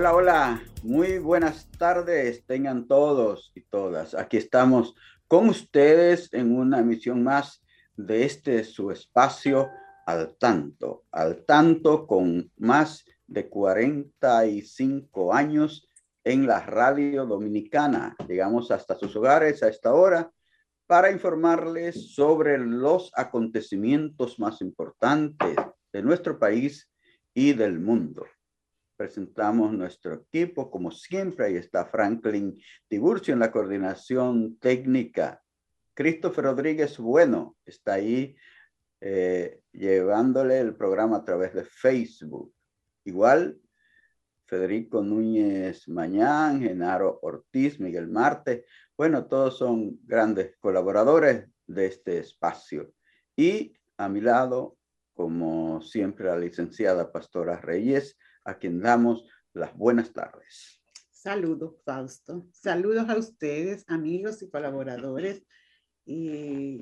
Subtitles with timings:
[0.00, 4.14] Hola, hola, muy buenas tardes, tengan todos y todas.
[4.14, 4.94] Aquí estamos
[5.28, 7.62] con ustedes en una emisión más
[7.96, 9.68] de este su espacio
[10.06, 15.86] al tanto, al tanto con más de 45 años
[16.24, 18.16] en la radio dominicana.
[18.26, 20.32] Llegamos hasta sus hogares a esta hora
[20.86, 25.56] para informarles sobre los acontecimientos más importantes
[25.92, 26.90] de nuestro país
[27.34, 28.24] y del mundo
[29.00, 30.70] presentamos nuestro equipo.
[30.70, 35.42] Como siempre, ahí está Franklin Tiburcio en la coordinación técnica.
[35.94, 38.36] Christopher Rodríguez Bueno está ahí
[39.00, 42.52] eh, llevándole el programa a través de Facebook.
[43.04, 43.58] Igual,
[44.44, 48.66] Federico Núñez Mañán, Genaro Ortiz, Miguel Marte.
[48.98, 52.92] Bueno, todos son grandes colaboradores de este espacio.
[53.34, 54.76] Y a mi lado,
[55.14, 60.82] como siempre, la licenciada Pastora Reyes, a quien damos las buenas tardes.
[61.10, 62.46] Saludos, Fausto.
[62.52, 65.42] Saludos a ustedes, amigos y colaboradores.
[66.06, 66.80] Y,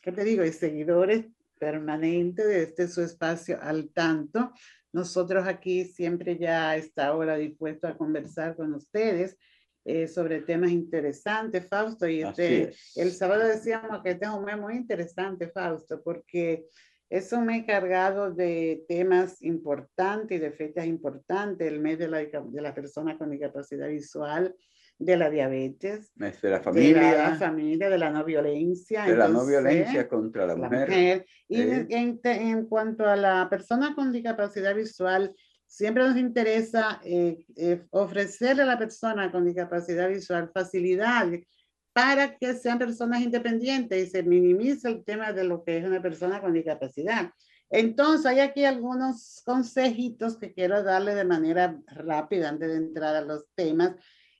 [0.00, 0.44] ¿qué te digo?
[0.44, 1.26] Y seguidores
[1.58, 4.52] permanentes de este su espacio al tanto.
[4.92, 9.38] Nosotros aquí siempre ya a esta hora dispuestos a conversar con ustedes
[9.84, 12.06] eh, sobre temas interesantes, Fausto.
[12.06, 16.66] Y este, el sábado decíamos que tengo un mes muy interesante, Fausto, porque
[17.10, 22.18] eso me he cargado de temas importantes y de fechas importantes, el mes de la,
[22.18, 24.54] de la persona con discapacidad visual,
[24.96, 29.04] de la diabetes, de la familia, de la familia, de la no violencia.
[29.06, 31.24] De la no violencia contra la, mujer.
[31.48, 35.34] Y en, en, cuanto a la persona con discapacidad visual,
[35.66, 41.46] siempre nos interesa eh, eh, ofrecerle a la persona con discapacidad visual facilidades
[41.92, 46.00] para que sean personas independientes y se minimice el tema de lo que es una
[46.00, 47.30] persona con discapacidad.
[47.68, 53.20] Entonces, hay aquí algunos consejitos que quiero darle de manera rápida antes de entrar a
[53.20, 53.94] los temas.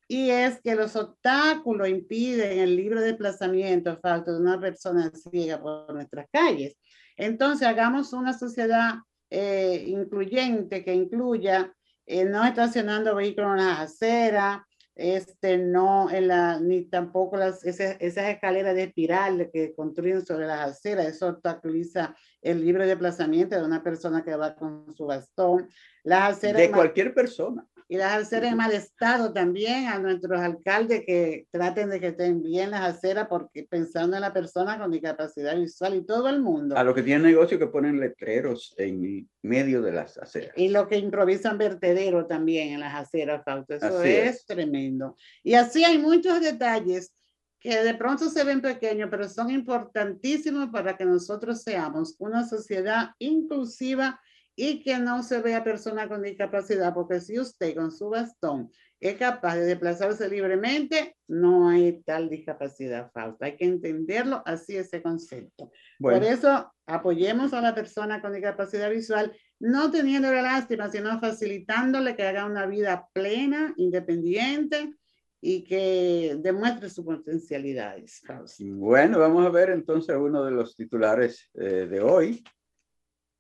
[0.09, 5.93] Y es que los obstáculos impiden el libre desplazamiento falta de una persona ciega por
[5.95, 6.77] nuestras calles.
[7.17, 8.95] Entonces, hagamos una sociedad
[9.31, 11.73] eh, incluyente que incluya
[12.07, 17.97] eh, no estacionando vehículos en la acera, este, no, en la, ni tampoco las, esas,
[18.01, 23.65] esas escaleras de espiral que construyen sobre las aceras, eso obstaculiza el libre desplazamiento de
[23.65, 25.69] una persona que va con su bastón.
[26.03, 31.03] Las aceras de cualquier persona y las aceras en mal estado también a nuestros alcaldes
[31.05, 35.59] que traten de que estén bien las aceras porque pensando en la persona con discapacidad
[35.59, 36.77] visual y todo el mundo.
[36.79, 40.53] A los que tienen negocio que ponen letreros en medio de las aceras.
[40.57, 43.75] Y lo que improvisan vertedero también en las aceras, Fausto.
[43.75, 45.17] Eso es, tremendo.
[45.43, 47.13] Y así hay muchos detalles
[47.59, 53.11] que de pronto se ven pequeños, pero son importantísimos para que nosotros seamos una sociedad
[53.19, 54.21] inclusiva
[54.63, 59.17] y que no se vea persona con discapacidad, porque si usted con su bastón es
[59.17, 63.47] capaz de desplazarse libremente, no hay tal discapacidad falta.
[63.47, 65.73] Hay que entenderlo así ese concepto.
[65.99, 72.15] Por eso apoyemos a la persona con discapacidad visual, no teniendo la lástima, sino facilitándole
[72.15, 74.93] que haga una vida plena, independiente
[75.41, 78.21] y que demuestre sus potencialidades.
[78.59, 82.45] Bueno, vamos a ver entonces uno de los titulares eh, de hoy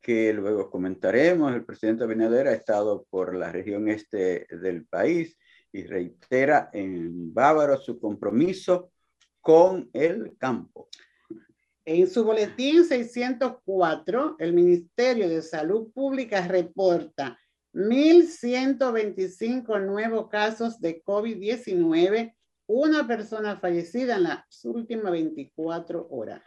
[0.00, 1.54] que luego comentaremos.
[1.54, 5.36] El presidente Abinader ha estado por la región este del país
[5.72, 8.90] y reitera en Bávaro su compromiso
[9.40, 10.88] con el campo.
[11.84, 17.36] En su boletín 604, el Ministerio de Salud Pública reporta
[17.72, 22.34] 1.125 nuevos casos de COVID-19,
[22.66, 26.42] una persona fallecida en las últimas 24 horas.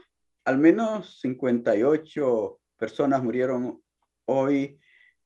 [0.45, 3.81] Al menos 58 personas murieron
[4.25, 4.77] hoy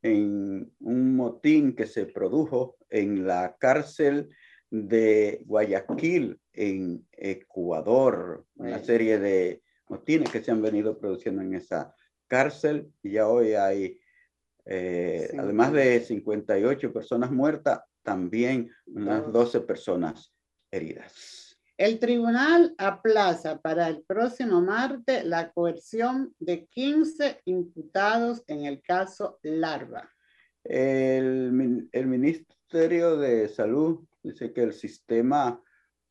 [0.04, 4.30] en un motín que se produjo en la cárcel
[4.69, 8.45] de Guayaquil, en Ecuador.
[8.57, 11.95] Una serie de motines que se han venido produciendo en esa
[12.27, 14.00] cárcel y ya hoy hay
[14.69, 20.33] Eh, además de 58 personas muertas, también unas 12 personas
[20.69, 21.47] heridas.
[21.78, 29.38] El tribunal aplaza para el próximo martes la coerción de 15 imputados en el caso
[29.44, 30.12] Larva.
[30.64, 35.62] El, el Ministerio de Salud dice que el sistema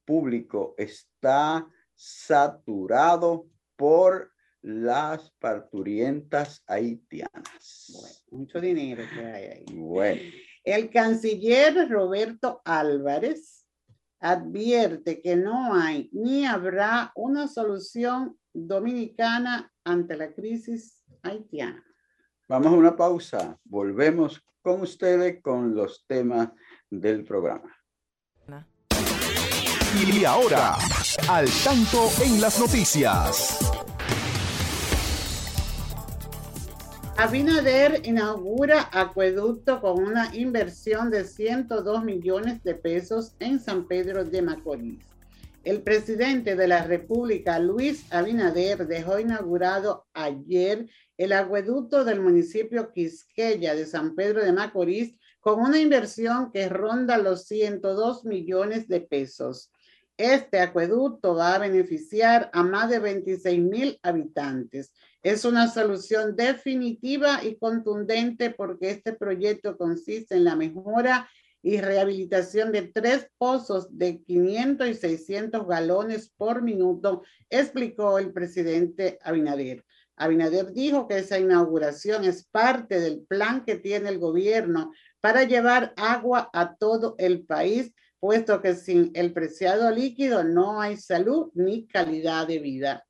[0.05, 4.31] público está saturado por
[4.63, 8.25] las parturientas haitianas.
[8.31, 9.65] mucho dinero que hay ahí.
[9.75, 10.23] Bueno.
[10.63, 13.56] El canciller Roberto Álvarez
[14.21, 21.85] advierte que no hay ni habrá una solución dominicana ante la crisis haitiana.
[22.49, 23.59] Vamos a una pausa.
[23.65, 26.51] Volvemos con ustedes con los temas
[26.91, 27.73] del programa.
[30.05, 30.77] Y ahora,
[31.29, 33.95] al tanto en las noticias.
[37.19, 44.43] Abinader inaugura acueducto con una inversión de 102 millones de pesos en San Pedro de
[44.43, 45.03] Macorís.
[45.65, 53.75] El presidente de la República, Luis Abinader, dejó inaugurado ayer el acueducto del municipio Quisqueya
[53.75, 59.73] de San Pedro de Macorís con una inversión que ronda los 102 millones de pesos.
[60.17, 64.93] Este acueducto va a beneficiar a más de 26 mil habitantes.
[65.23, 71.29] Es una solución definitiva y contundente porque este proyecto consiste en la mejora
[71.63, 79.19] y rehabilitación de tres pozos de 500 y 600 galones por minuto, explicó el presidente
[79.23, 79.85] Abinader.
[80.17, 85.93] Abinader dijo que esa inauguración es parte del plan que tiene el gobierno para llevar
[85.97, 87.93] agua a todo el país,
[88.26, 93.06] puesto que sin el preciado líquido no hay salud ni calidad de vida.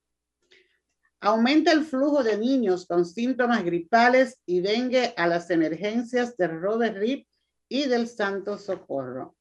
[1.20, 6.98] Aumenta el flujo de niños con síntomas gripales y dengue a las emergencias de Robert
[6.98, 7.26] Rip
[7.66, 9.34] y del Santo Socorro.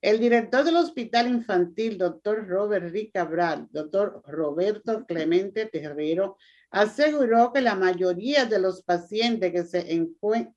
[0.00, 6.36] El director del Hospital Infantil, doctor Robert Rick Cabral, doctor Roberto Clemente Terrero,
[6.70, 9.84] aseguró que la mayoría de los pacientes que se,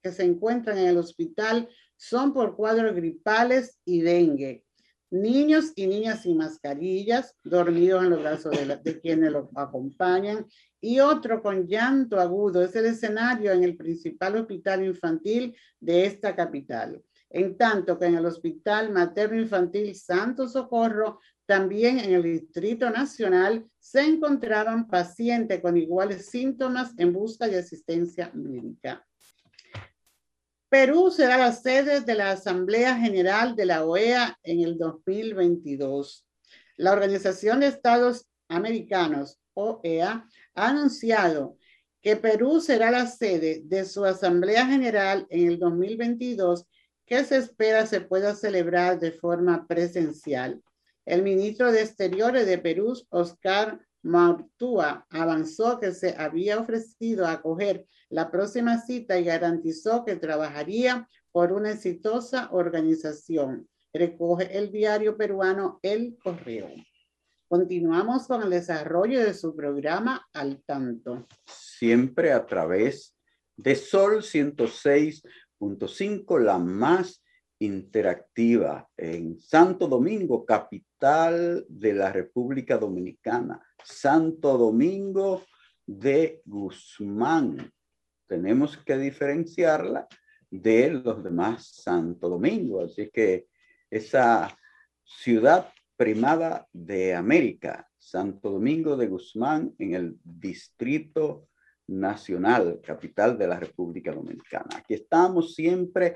[0.03, 1.67] que se encuentran en el hospital
[2.01, 4.65] son por cuadros gripales y dengue
[5.11, 8.53] niños y niñas sin mascarillas, dormidos en los brazos
[8.83, 10.47] de, quienes los acompañan,
[10.79, 12.63] y otro con llanto agudo.
[12.63, 17.03] Es el escenario en el principal hospital infantil de esta capital.
[17.29, 23.65] En tanto que en el Hospital Materno Infantil Santo Socorro, también en el Distrito Nacional,
[23.79, 29.05] se encontraban pacientes con iguales síntomas en busca de asistencia médica.
[30.71, 36.25] Perú será la sede de la Asamblea General de la OEA en el 2022.
[36.77, 40.25] La Organización de Estados Americanos, OEA,
[40.55, 41.57] ha anunciado
[42.01, 46.65] que Perú será la sede de su Asamblea General en el 2022,
[47.05, 50.63] que se espera se pueda celebrar de forma presencial.
[51.05, 57.87] El ministro de Exteriores de Perú, Oscar Martúa, avanzó que se había ofrecido a acoger
[58.09, 63.67] la próxima cita y garantizó que trabajaría por una exitosa organización.
[63.93, 66.69] Recoge el diario peruano El Correo.
[67.47, 71.27] Continuamos con el desarrollo de su programa Al Tanto.
[71.45, 73.15] Siempre a través
[73.57, 77.20] de Sol 106.5, la más
[77.61, 83.61] interactiva en Santo Domingo, capital de la República Dominicana.
[83.83, 85.43] Santo Domingo
[85.85, 87.71] de Guzmán
[88.25, 90.07] tenemos que diferenciarla
[90.49, 92.81] de los demás Santo Domingo.
[92.81, 93.45] Así que
[93.91, 94.57] esa
[95.03, 101.49] ciudad primada de América, Santo Domingo de Guzmán, en el Distrito
[101.85, 104.77] Nacional, capital de la República Dominicana.
[104.77, 106.15] Aquí estamos siempre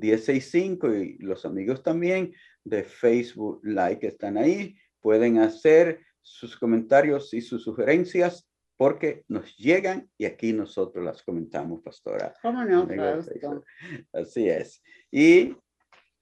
[0.00, 2.34] 1-833-610-165 y los amigos también
[2.64, 9.56] de Facebook Live que están ahí pueden hacer sus comentarios y sus sugerencias porque nos
[9.56, 12.34] llegan y aquí nosotros las comentamos, pastora.
[12.42, 12.86] ¿Cómo no?
[14.12, 14.82] Así es.
[15.10, 15.56] Y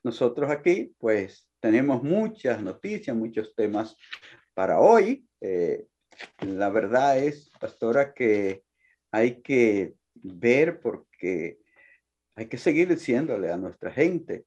[0.05, 3.97] nosotros aquí, pues, tenemos muchas noticias, muchos temas
[4.53, 5.27] para hoy.
[5.41, 5.87] Eh,
[6.41, 8.63] la verdad es, pastora, que
[9.11, 11.59] hay que ver porque
[12.35, 14.45] hay que seguir diciéndole a nuestra gente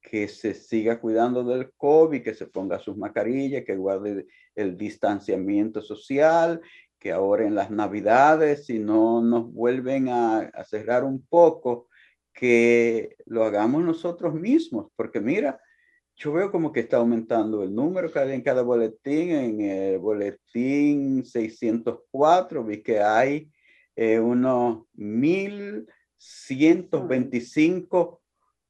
[0.00, 5.82] que se siga cuidando del COVID, que se ponga sus mascarillas, que guarde el distanciamiento
[5.82, 6.60] social,
[6.98, 11.88] que ahora en las navidades, si no nos vuelven a, cerrar un poco,
[12.32, 15.60] que lo hagamos nosotros mismos, porque mira,
[16.16, 19.30] yo veo como que está aumentando el número cada, en cada boletín.
[19.30, 23.48] En el boletín 604 vi que hay
[23.94, 24.86] eh, unos
[26.18, 28.20] 1125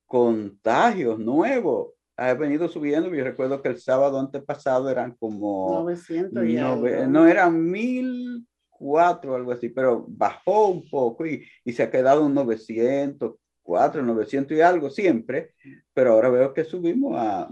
[0.07, 1.95] contagios nuevos.
[2.17, 3.15] Ha venido subiendo.
[3.15, 10.05] Yo recuerdo que el sábado antepasado eran como 900 no, eran 1004 algo así, pero
[10.09, 15.53] bajó un poco y, y se ha quedado un 900, 4, 900 y algo siempre,
[15.93, 17.49] pero ahora veo que subimos a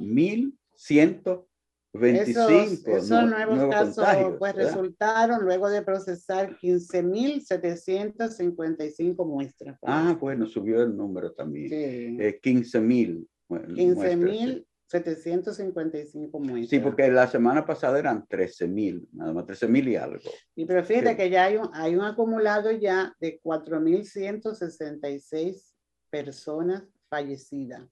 [1.96, 2.96] 1125.
[2.96, 4.06] Esos, nuevos, casos
[4.38, 9.78] pues resultaron luego de procesar 15.755 muestras.
[9.82, 11.68] Ah, bueno, subió el número también.
[11.68, 12.16] Sí.
[12.42, 13.26] 15.000.
[13.48, 16.68] 15.755 muestras.
[16.68, 20.30] Sí, porque la semana pasada eran 13.000, nada más 13.000 y algo.
[20.54, 25.72] Y pero fíjate que ya hay un, hay un acumulado ya de 4.166
[26.10, 27.82] personas fallecidas.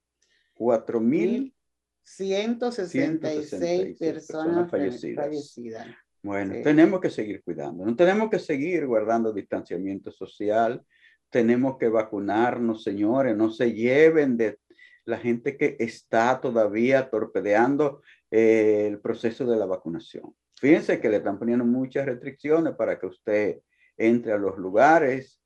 [2.04, 5.86] 4.166 personas, fallecidas.
[6.22, 10.82] Bueno, tenemos que seguir cuidando, no tenemos que seguir guardando distanciamiento social,
[11.28, 14.58] tenemos que vacunarnos, señores, no se lleven de
[15.04, 20.34] la gente que está todavía torpedeando eh, el proceso de la vacunación.
[20.56, 23.60] Fíjense que le están poniendo muchas restricciones para que usted
[23.96, 25.40] entre a los lugares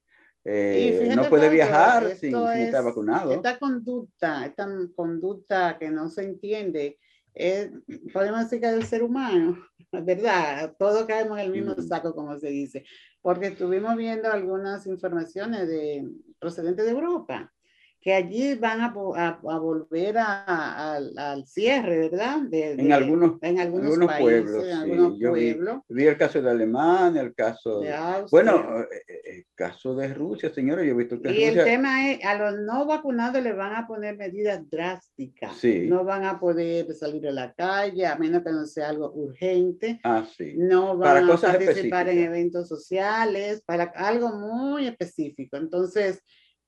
[0.51, 3.33] eh, no puede viajar sin, estar vacunado.
[3.33, 6.99] Esta conducta, esta conducta que no se entiende,
[7.35, 7.71] es,
[8.13, 9.59] podemos decir que es del ser humano,
[9.93, 10.75] ¿verdad?
[10.79, 12.85] Todos caemos en el mismo saco, como se dice,
[13.21, 17.53] porque estuvimos viendo algunas informaciones de procedentes de Europa
[18.01, 22.39] que allí van a, a, volver a, al cierre, ¿verdad?
[22.53, 24.65] en, algunos, en algunos, países, pueblos.
[24.65, 25.81] En algunos pueblos.
[25.89, 27.93] Vi, el caso de Alemania, el caso de...
[28.31, 31.33] bueno, eh, el caso de Rusia, señora, yo he visto que...
[31.33, 35.57] Y el tema es, a los no vacunados les van a poner medidas drásticas.
[35.57, 35.87] Sí.
[35.89, 40.01] No van a poder salir a la calle, a menos que no sea algo urgente.
[40.05, 40.55] Ah, sí.
[40.57, 45.57] No van a participar en eventos sociales, para algo muy específico.
[45.57, 46.23] Entonces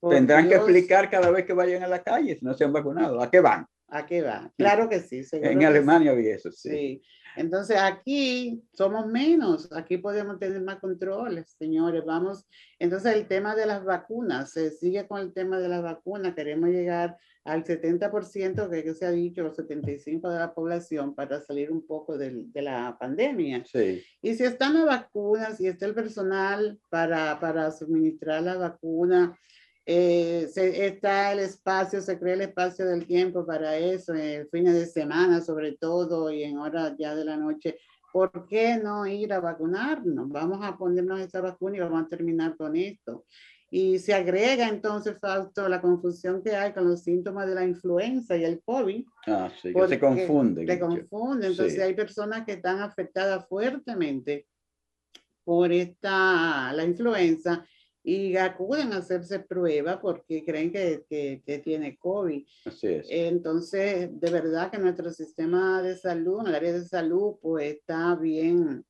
[0.09, 3.21] Tendrán que explicar cada vez que vayan a la calle si no se han vacunado.
[3.21, 3.67] ¿A qué van?
[3.87, 4.51] ¿A qué van?
[4.57, 5.21] Claro que sí.
[5.33, 6.69] En Alemania vi eso, sí.
[6.69, 7.01] sí.
[7.35, 12.03] Entonces aquí somos menos, aquí podemos tener más controles, señores.
[12.05, 12.45] Vamos,
[12.77, 16.69] entonces el tema de las vacunas, se sigue con el tema de las vacunas, queremos
[16.69, 21.85] llegar al 70% que, se ha dicho, los 75% de la población para salir un
[21.87, 23.63] poco de, de la pandemia.
[23.65, 24.03] Sí.
[24.21, 29.37] Y si están las vacunas y está el personal para, para suministrar la vacuna,
[29.85, 34.73] eh, se, está el espacio, se crea el espacio del tiempo para eso, en fines
[34.73, 37.77] de semana sobre todo y en horas ya de la noche.
[38.13, 40.29] ¿Por qué no ir a vacunarnos?
[40.29, 43.25] Vamos a ponernos esta vacuna y vamos a terminar con esto.
[43.73, 48.35] Y se agrega entonces, Fausto, la confusión que hay con los síntomas de la influenza
[48.35, 49.05] y el COVID.
[49.27, 50.65] Ah, sí, que se confunde.
[50.67, 51.47] Se confunde.
[51.47, 54.45] Entonces hay personas que están afectadas fuertemente
[55.45, 57.65] por esta, la influenza
[58.03, 62.45] y acuden a hacerse prueba porque creen que, que, tiene COVID.
[62.65, 63.07] Así es.
[63.09, 68.15] Entonces, de verdad que nuestro sistema de salud, en el área de salud, pues está
[68.15, 68.83] bien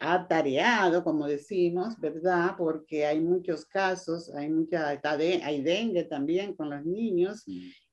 [0.00, 2.54] atareado, como decimos, ¿verdad?
[2.56, 7.44] Porque hay muchos casos, hay mucha, hay dengue también con los niños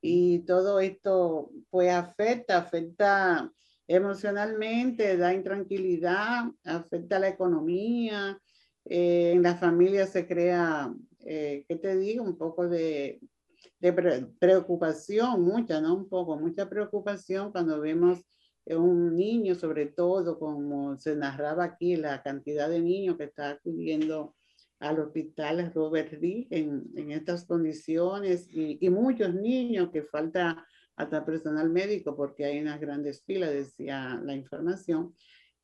[0.01, 3.51] y todo esto pues afecta, afecta
[3.87, 8.39] emocionalmente, da intranquilidad, afecta la economía,
[8.85, 10.93] eh, en la familia se crea,
[11.25, 12.23] eh, ¿qué te digo?
[12.23, 13.19] Un poco de,
[13.79, 13.93] de
[14.39, 15.95] preocupación, mucha, ¿no?
[15.95, 18.23] Un poco, mucha preocupación cuando vemos
[18.67, 24.35] un niño, sobre todo, como se narraba aquí, la cantidad de niños que está acudiendo
[24.79, 30.65] al hospital Robert Lee en, en estas condiciones y, y, muchos niños que falta
[30.95, 35.13] hasta personal médico porque hay unas grandes filas, decía la información.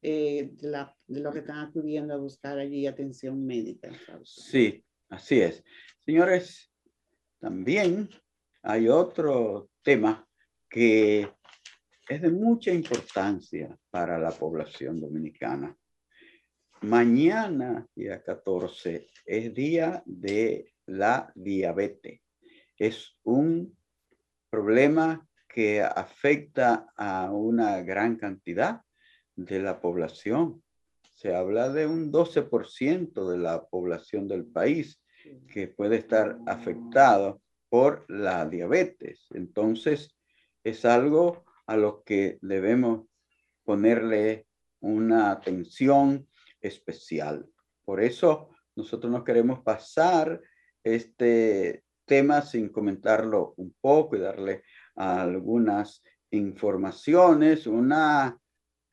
[0.04, 3.92] Eh, de, la, de, lo que están acudiendo a buscar allí atención médica.
[4.24, 5.64] Sí, así es.
[6.00, 6.72] Señores,
[7.40, 8.10] también
[8.64, 10.28] hay otro tema
[10.68, 11.30] que
[12.10, 15.78] es de mucha importancia para la población dominicana.
[16.82, 22.22] Mañana, día 14, es día de la diabetes.
[22.76, 23.78] Es un
[24.50, 28.82] problema que afecta a una gran cantidad
[29.36, 30.64] de la población.
[31.16, 35.02] Se habla de un 12% de la población del país
[35.48, 39.28] que puede estar afectado por la diabetes.
[39.32, 40.16] Entonces,
[40.64, 43.08] es algo a lo que debemos
[43.64, 44.48] ponerle
[44.80, 46.28] una atención
[46.60, 47.48] especial.
[47.86, 50.42] Por eso nosotros no queremos pasar
[50.84, 54.64] este tema sin comentarlo un poco y darle
[54.96, 58.38] algunas informaciones, una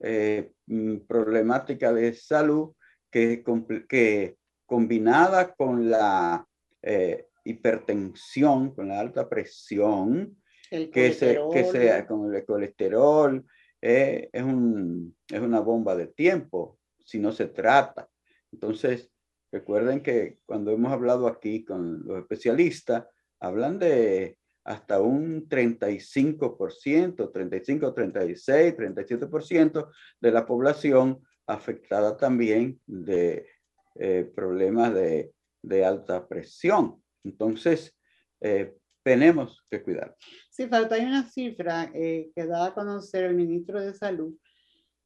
[0.01, 2.73] eh, mm, problemática de salud
[3.11, 3.43] que,
[3.89, 4.37] que
[4.67, 6.47] combinada con la
[6.83, 10.37] eh, hipertensión, con la alta presión,
[10.71, 13.45] que, se, que sea con el colesterol,
[13.81, 18.09] eh, es, un, es una bomba de tiempo si no se trata.
[18.53, 19.11] Entonces,
[19.51, 23.07] recuerden que cuando hemos hablado aquí con los especialistas,
[23.41, 24.37] hablan de
[24.69, 33.47] hasta un 35%, 35, 36, 37% de la población afectada también de
[33.95, 35.33] eh, problemas de,
[35.63, 37.03] de, alta presión.
[37.25, 37.97] Entonces,
[38.43, 40.15] eh, tenemos que cuidar.
[40.51, 44.37] Sí, falta hay una cifra eh, que da a conocer el ministro de Salud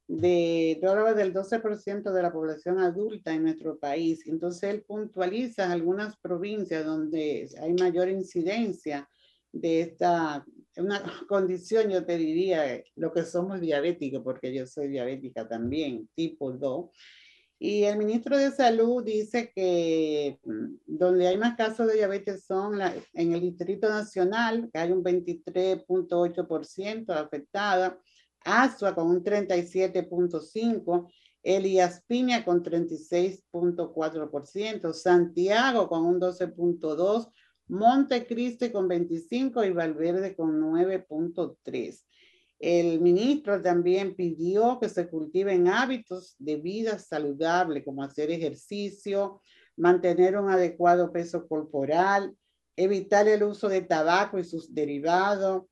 [0.09, 0.81] de
[1.15, 4.27] del 12% de la población adulta en nuestro país.
[4.27, 9.09] Entonces, él puntualiza algunas provincias donde hay mayor incidencia
[9.53, 10.45] de esta,
[10.77, 16.51] una condición, yo te diría, lo que somos diabéticos, porque yo soy diabética también, tipo
[16.53, 16.91] 2.
[17.59, 22.81] Y el ministro de Salud dice que mm, donde hay más casos de diabetes son
[22.81, 27.97] en el Distrito Nacional, que hay un 23.8% afectada,
[28.45, 31.09] Asua con un 37.5%,
[31.45, 37.31] Elías Piña con 36.4%, Santiago con un 12.2%,
[37.73, 42.05] Montecristi con 25 y Valverde con 9.3.
[42.59, 49.41] El ministro también pidió que se cultiven hábitos de vida saludable, como hacer ejercicio,
[49.75, 52.37] mantener un adecuado peso corporal,
[52.77, 55.65] evitar el uso de tabaco y sus derivados.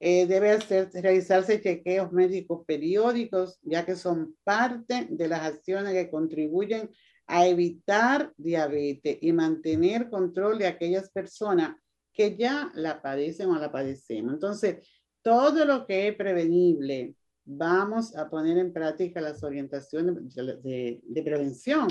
[0.00, 6.10] Eh, debe hacer, realizarse chequeos médicos periódicos, ya que son parte de las acciones que
[6.10, 6.90] contribuyen
[7.26, 11.76] a evitar diabetes y mantener control de aquellas personas
[12.12, 14.34] que ya la padecen o la padecemos.
[14.34, 14.88] Entonces,
[15.22, 21.88] todo lo que es prevenible, vamos a poner en práctica las orientaciones de, de, prevención,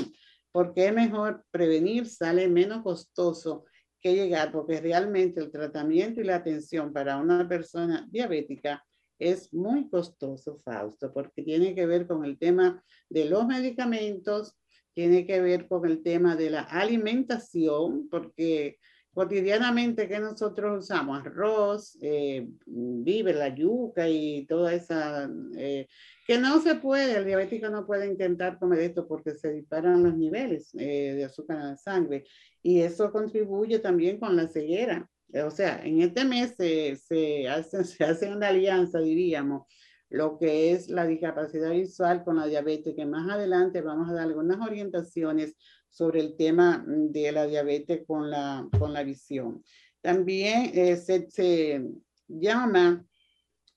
[0.52, 3.65] porque es mejor prevenir, sale menos costoso
[4.02, 8.84] que llegar, porque realmente el tratamiento y la atención para una persona diabética
[9.19, 14.58] es muy costoso, Fausto, porque tiene que ver con el tema de los medicamentos,
[14.95, 18.79] tiene que ver con el tema de la alimentación, porque
[19.13, 25.88] cotidianamente que nosotros usamos arroz, eh, vive la yuca y toda esa, eh,
[26.25, 30.17] que no se puede, el diabético no puede intentar comer esto porque se disparan los
[30.17, 32.25] niveles eh, de azúcar en la sangre
[32.62, 35.10] y eso contribuye también con la ceguera.
[35.45, 39.63] O sea, en este mes se, se, hace, se hace una alianza, diríamos,
[40.09, 44.27] lo que es la discapacidad visual con la diabetes, que más adelante vamos a dar
[44.27, 45.55] algunas orientaciones
[45.89, 49.63] sobre el tema de la diabetes con la, con la visión.
[50.01, 51.81] También eh, se, se,
[52.27, 53.05] llama,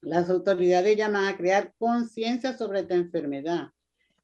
[0.00, 3.68] las autoridades llaman a crear conciencia sobre esta enfermedad,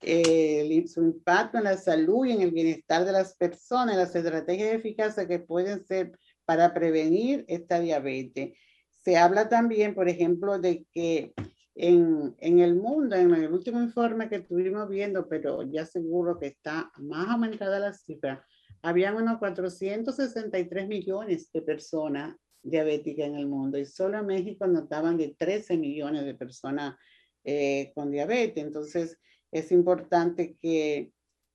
[0.01, 4.75] eh, su impacto en la salud y en el bienestar de las personas, las estrategias
[4.75, 8.57] eficaces que pueden ser para prevenir esta diabetes.
[9.03, 11.33] Se habla también, por ejemplo, de que
[11.75, 16.47] en, en, el mundo, en el último informe que estuvimos viendo, pero ya seguro que
[16.47, 18.47] está más aumentada la cifra,
[18.83, 25.17] habían unos 463 millones de personas diabéticas en el mundo y solo en México notaban
[25.17, 26.97] de 13 millones de personas
[27.45, 28.65] eh, con diabetes.
[28.65, 29.19] Entonces,
[29.53, 31.13] es importante que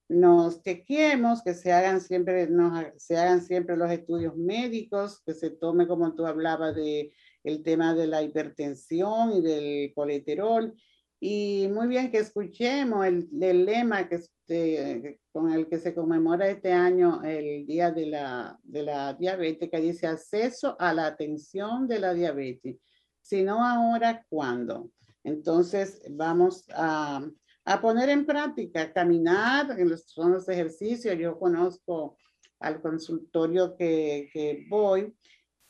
[0.07, 5.51] nos chequeemos, que se hagan siempre, nos, se hagan siempre los estudios médicos, que se
[5.51, 7.11] tome, como tú hablabas, de
[7.43, 10.73] el tema de la hipertensión y del colesterol.
[11.19, 16.71] Y muy bien que escuchemos el, lema que, este, con el que se conmemora este
[16.71, 21.99] año el Día de la, de la Diabetes, que dice acceso a la atención de
[21.99, 22.77] la diabetes.
[23.21, 24.91] Si no ahora, ¿cuándo?
[25.23, 27.21] Entonces vamos a,
[27.65, 31.17] a poner en práctica, caminar, en los, son los ejercicios.
[31.17, 32.17] Yo conozco
[32.59, 35.13] al consultorio que, que voy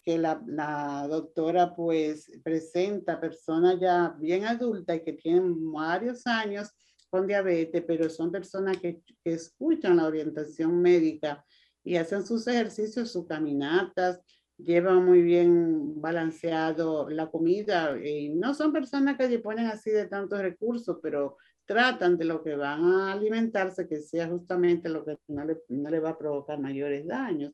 [0.09, 6.71] que la, la, doctora pues presenta personas ya bien adultas y que tienen varios años
[7.11, 11.45] con diabetes, pero son personas que, que escuchan la orientación médica
[11.83, 14.19] y hacen sus ejercicios, sus caminatas,
[14.57, 20.39] llevan muy bien balanceado la comida y no son personas que disponen así de tantos
[20.41, 25.45] recursos, pero tratan de lo que van a alimentarse que sea justamente lo que no
[25.45, 27.53] le, no le va a provocar mayores daños.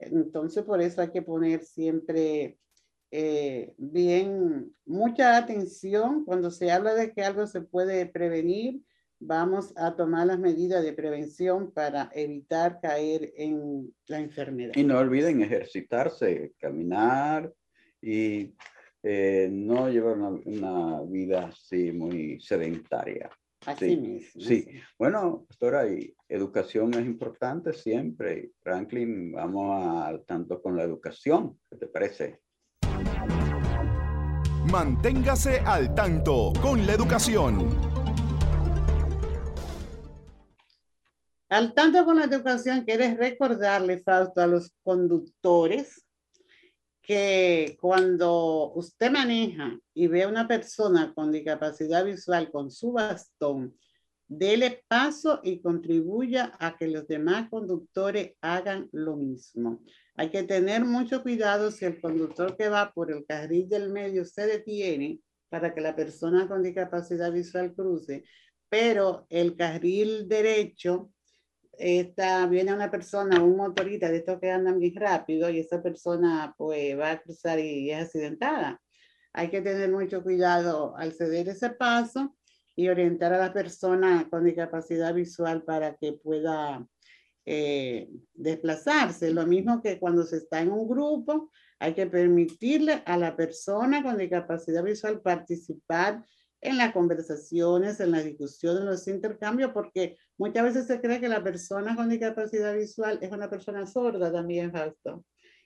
[0.00, 2.58] Entonces, por eso hay que poner siempre
[3.12, 8.82] eh, bien, mucha atención cuando se habla de que algo se puede prevenir.
[9.18, 14.72] Vamos a tomar las medidas de prevención para evitar caer en la enfermedad.
[14.74, 17.52] Y no olviden ejercitarse, caminar
[18.00, 18.54] y
[19.02, 23.28] eh, no llevar una, vida así muy sedentaria.
[23.66, 24.40] Así sí, mismo.
[24.40, 24.66] Sí,
[24.98, 28.52] bueno, doctora, y educación es importante siempre.
[28.62, 31.58] Franklin, vamos al tanto con la educación.
[31.68, 32.40] ¿Qué te parece?
[34.70, 37.68] Manténgase al tanto con la educación.
[41.50, 46.06] Al tanto con la educación, ¿quieres recordarle, Fausto, a los conductores
[47.10, 53.76] que cuando usted maneja y ve a una persona con discapacidad visual con su bastón,
[54.28, 59.82] dele paso y contribuya a que los demás conductores hagan lo mismo.
[60.14, 64.24] Hay que tener mucho cuidado si el conductor que va por el carril del medio
[64.24, 65.18] se detiene
[65.48, 68.22] para que la persona con discapacidad visual cruce,
[68.68, 71.10] pero el carril derecho
[71.80, 76.54] esta, viene una persona, un motorista de estos que andan muy rápido y esa persona
[76.58, 78.80] pues va a cruzar y es accidentada.
[79.32, 82.36] Hay que tener mucho cuidado al ceder ese paso
[82.76, 86.86] y orientar a la persona con discapacidad visual para que pueda
[87.46, 89.32] eh, desplazarse.
[89.32, 94.02] Lo mismo que cuando se está en un grupo, hay que permitirle a la persona
[94.02, 96.24] con discapacidad visual participar
[96.60, 101.28] en las conversaciones, en las discusiones, en los intercambios, porque muchas veces se cree que
[101.28, 105.24] la persona con discapacidad visual es una persona sorda también, Fausto,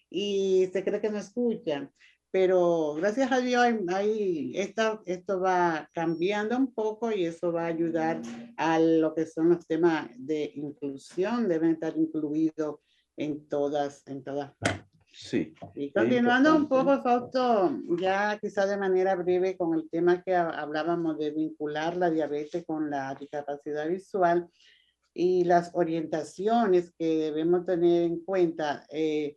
[0.08, 1.90] y se cree que no escucha.
[2.30, 8.20] Pero gracias a Dios ahí, esto, va cambiando un poco y eso va a ayudar
[8.56, 12.80] a lo que son los temas de inclusión, deben estar incluidos
[13.16, 14.93] en todas, en todas partes.
[15.14, 15.54] Sí.
[15.76, 21.18] Y continuando un poco, Fausto, ya quizá de manera breve con el tema que hablábamos
[21.18, 24.48] de vincular la diabetes con la discapacidad visual
[25.14, 28.84] y las orientaciones que debemos tener en cuenta.
[28.90, 29.36] Eh,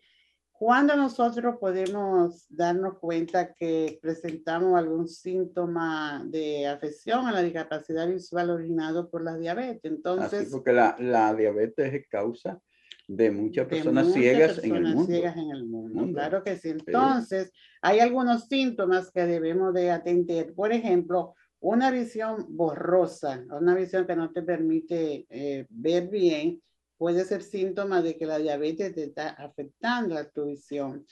[0.52, 8.50] ¿Cuándo nosotros podemos darnos cuenta que presentamos algún síntoma de afección a la discapacidad visual
[8.50, 9.92] originado por la diabetes?
[9.92, 12.60] Entonces, porque la, la diabetes es causa
[13.08, 16.14] de muchas personas, ciegas, en el mundo.
[16.14, 16.70] Claro que sí.
[16.70, 20.54] Entonces, hay algunos síntomas que debemos de atender.
[20.54, 26.62] Por ejemplo, una visión borrosa, una visión que no te permite eh, ver bien,
[26.98, 31.06] puede ser síntoma de que la diabetes te está afectando a tu visión.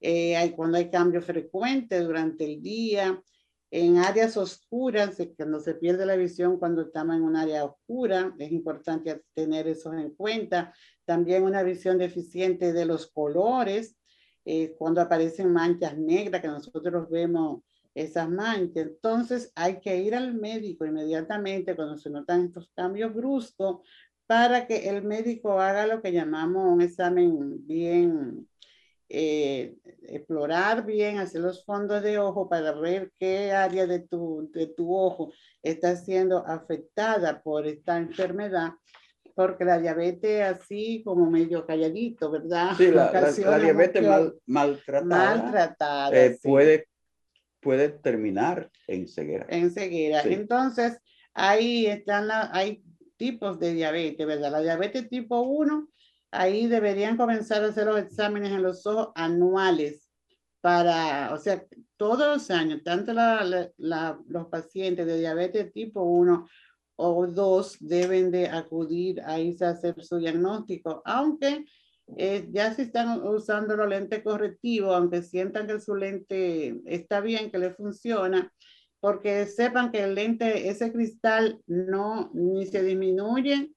[0.00, 3.20] Eh, hay, cuando hay cambios frecuentes durante el día,
[3.70, 8.50] en áreas oscuras, cuando se pierde la visión cuando estamos en un área oscura, es
[8.50, 10.72] importante tener eso en cuenta.
[11.04, 13.96] También una visión deficiente de los colores,
[14.44, 17.62] eh, cuando aparecen manchas negras, que nosotros vemos
[17.94, 18.86] esas manchas.
[18.86, 23.80] Entonces hay que ir al médico inmediatamente cuando se notan estos cambios bruscos
[24.26, 28.46] para que el médico haga lo que llamamos un examen bien
[29.10, 34.66] eh, explorar bien, hacer los fondos de ojo para ver qué área de tu, de
[34.66, 38.72] tu ojo está siendo afectada por esta enfermedad,
[39.34, 42.72] porque la diabetes así como medio calladito, ¿verdad?
[42.76, 46.88] Sí, la, diabetes mal, maltratada, maltratada eh, puede,
[47.60, 49.46] puede terminar en ceguera.
[49.48, 50.20] En ceguera.
[50.22, 50.98] Entonces,
[51.32, 52.82] ahí están la, hay
[53.16, 54.52] tipos de diabetes, ¿verdad?
[54.52, 55.88] La diabetes tipo 1
[56.30, 60.10] ahí deberían comenzar a hacer los exámenes en los ojos anuales
[60.60, 61.64] para, o sea,
[61.96, 66.48] todos los años, tanto los pacientes de diabetes tipo 1
[66.96, 71.64] o 2 deben de acudir a irse a hacer su diagnóstico, aunque
[72.16, 77.50] eh, ya se están usando los lentes correctivos, aunque sientan que su lente está bien,
[77.50, 78.52] que le funciona,
[79.00, 83.72] porque sepan que el lente, ese cristal no ni se disminuye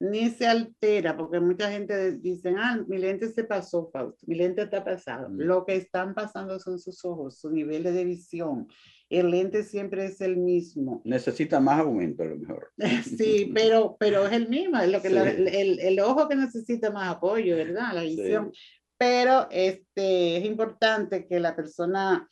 [0.00, 4.62] ni se altera, porque mucha gente dice, ah, mi lente se pasó, Fausto, mi lente
[4.62, 5.28] está pasado.
[5.28, 5.40] Mm.
[5.42, 8.66] Lo que están pasando son sus ojos, su nivel de visión.
[9.10, 11.02] El lente siempre es el mismo.
[11.04, 12.72] Necesita más aumento a lo mejor.
[13.04, 17.16] sí, pero, pero es el mismo, es lo que el, el, ojo que necesita más
[17.16, 17.92] apoyo, ¿verdad?
[17.92, 18.52] La visión.
[18.96, 22.26] Pero este, es importante que la persona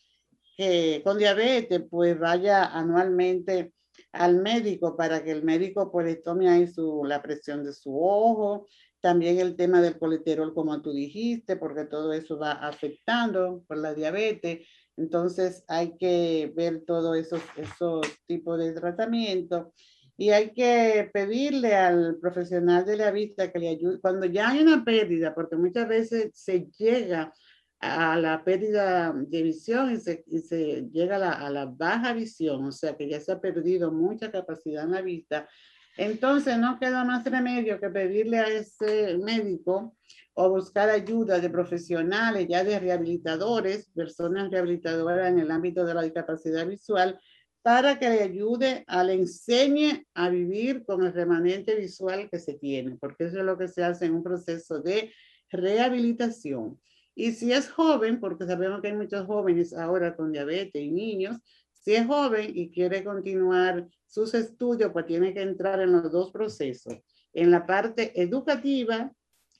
[0.57, 3.73] que con diabetes pues vaya anualmente
[4.13, 8.67] al médico para que el médico pues tome ahí su, la presión de su ojo,
[9.01, 13.95] también el tema del colesterol como tú dijiste, porque todo eso va afectando por la
[13.95, 14.67] diabetes.
[14.97, 19.73] Entonces hay que ver todos esos, esos tipos de tratamiento.
[20.21, 24.61] y hay que pedirle al profesional de la vista que le ayude cuando ya hay
[24.63, 27.33] una pérdida, porque muchas veces se llega a
[27.81, 32.65] la pérdida de visión y se, y se llega a la, a la, baja visión,
[32.65, 35.49] o sea que ya se ha perdido mucha capacidad en la vista.
[35.97, 39.97] Entonces no queda más remedio que pedirle a ese médico
[40.35, 46.03] o buscar ayuda de profesionales, ya de rehabilitadores, personas rehabilitadoras en el ámbito de la
[46.03, 47.19] discapacidad visual,
[47.63, 52.55] para que le ayude a le enseñe a vivir con el remanente visual que se
[52.55, 55.13] tiene, porque eso es lo que se hace en un proceso de
[55.51, 56.79] rehabilitación.
[57.19, 61.37] Y si es joven, porque sabemos que hay muchos jóvenes ahora con diabetes y niños,
[61.73, 66.31] si es joven y quiere continuar sus estudios, pues tiene que entrar en los dos
[66.31, 66.95] procesos,
[67.33, 69.13] en la parte educativa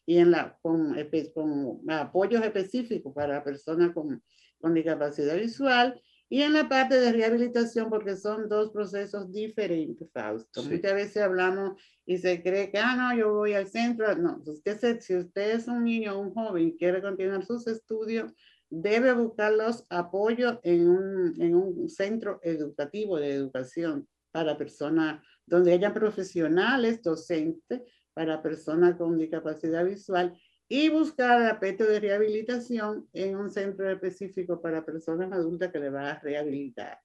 [0.07, 0.95] y en la, con,
[1.35, 4.23] con apoyos específicos para personas con,
[4.61, 10.63] con discapacidad visual y en la parte de rehabilitación, porque son dos procesos diferentes, Fausto.
[10.63, 14.15] Muchas veces hablamos y se cree que, ah, no, yo voy al centro.
[14.15, 18.33] No, usted, si usted es un niño o un joven y quiere continuar sus estudios,
[18.69, 25.73] debe buscar los apoyos en un, en un centro educativo de educación para personas, donde
[25.73, 27.81] hayan profesionales, docentes,
[28.13, 30.37] para personas con discapacidad visual
[30.69, 36.11] y buscar aspecto de rehabilitación en un centro específico para personas adultas que le va
[36.11, 37.01] a rehabilitar.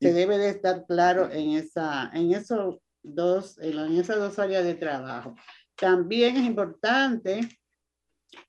[0.00, 4.74] Se debe de estar claro en, esa, en, esos dos, en esas dos áreas de
[4.74, 5.34] trabajo.
[5.74, 7.40] También es importante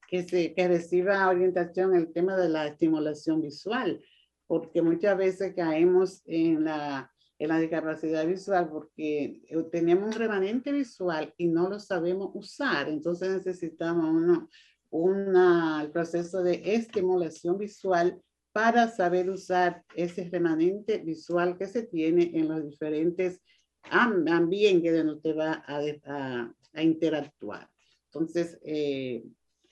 [0.08, 4.00] que, se, que reciba orientación el tema de la estimulación visual,
[4.46, 7.11] porque muchas veces caemos en la
[7.42, 12.88] en la discapacidad visual porque eh, tenemos un remanente visual y no lo sabemos usar.
[12.88, 14.48] Entonces necesitamos uno,
[14.92, 22.30] una, el proceso de estimulación visual para saber usar ese remanente visual que se tiene
[22.36, 23.42] en los diferentes
[23.90, 27.68] ambientes donde usted va a, a, a interactuar.
[28.06, 29.24] Entonces, eh,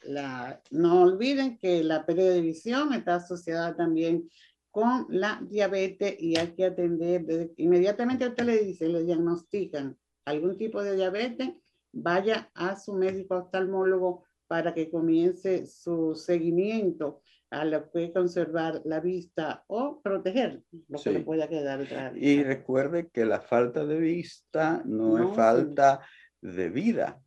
[0.01, 4.27] la, no olviden que la pérdida de visión está asociada también
[4.71, 10.83] con la diabetes y hay que atender, inmediatamente usted le dice, le diagnostican algún tipo
[10.83, 11.49] de diabetes,
[11.91, 18.99] vaya a su médico oftalmólogo para que comience su seguimiento a lo que conservar la
[18.99, 22.13] vista o proteger lo que le pueda quedar atrás.
[22.15, 26.01] Y recuerde que la falta de vista no, es falta
[26.41, 27.19] de vida.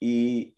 [0.00, 0.56] Y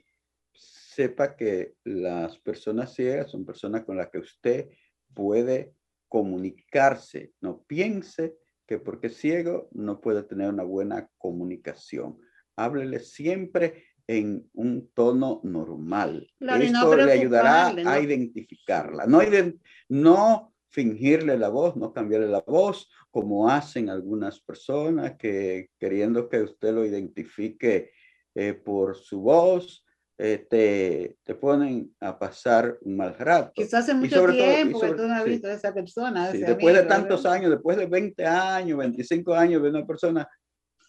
[0.52, 4.70] sepa que las personas ciegas son personas con las que usted
[5.14, 5.74] puede
[6.10, 7.32] comunicarse.
[7.40, 12.18] No piense que porque es ciego no puede tener una buena comunicación.
[12.56, 16.28] Háblele siempre en un tono normal.
[16.40, 19.06] Esto le ayudará a identificarla.
[19.06, 19.20] No,
[19.88, 26.42] no fingirle la voz, no cambiarle la voz, como hacen algunas personas que queriendo que
[26.42, 27.92] usted lo identifique
[28.34, 29.84] eh, por su voz,
[30.22, 33.52] eh, te, te, ponen a pasar un mal rato.
[33.54, 36.30] Quizás hace mucho tiempo que tú no has visto a esa persona.
[36.30, 40.28] después de tantos años, después de 20 años, 25 años de una persona,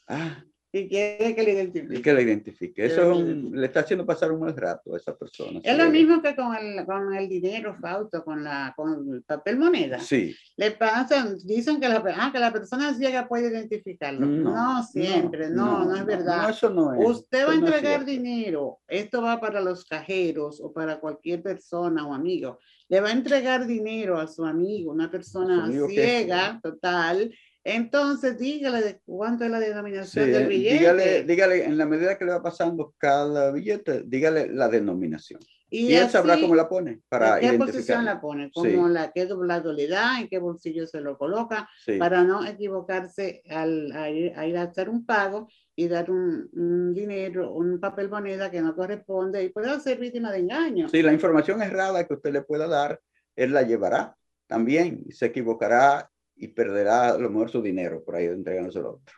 [0.10, 2.00] ah, y quiere que le identifique.
[2.00, 2.86] Y que le identifique.
[2.86, 5.60] Eso le está haciendo pasar un mal rato a esa persona.
[5.64, 9.58] Es lo mismo que con el, con el dinero, Fausto, con, la, con el papel
[9.58, 10.00] moneda.
[10.00, 10.34] Sí.
[10.56, 14.26] Le pasan, dicen que la, ah, que la persona ciega puede identificarlo.
[14.26, 16.50] No, siempre, no, no, es verdad.
[16.50, 17.06] eso no es.
[17.06, 22.14] Usted va a entregar dinero, esto va para los cajeros o para cualquier persona o
[22.14, 22.60] amigo.
[22.88, 29.02] Le va a entregar dinero a su amigo, una persona ciega, total, entonces, dígale de
[29.06, 30.80] cuánto es la denominación del billete.
[30.80, 35.39] Dígale, dígale, en la medida que le va pasando cada billete, dígale la denominación.
[35.74, 38.52] Y, él sabrá cómo la pone para ¿En qué posición la pone?
[38.52, 43.41] Como la qué doblado le da, en qué bolsillo se lo coloca, para no equivocarse
[43.50, 48.52] al a ir, a hacer un pago y dar un, un, dinero, un papel moneda
[48.52, 50.89] que no corresponde y puede ser víctima de engaño.
[50.89, 53.00] Sí, la información errada que usted le pueda dar,
[53.38, 56.11] él la llevará también, se equivocará
[56.41, 59.15] y perderá a lo mejor su dinero por ahí entregándoselo a otro.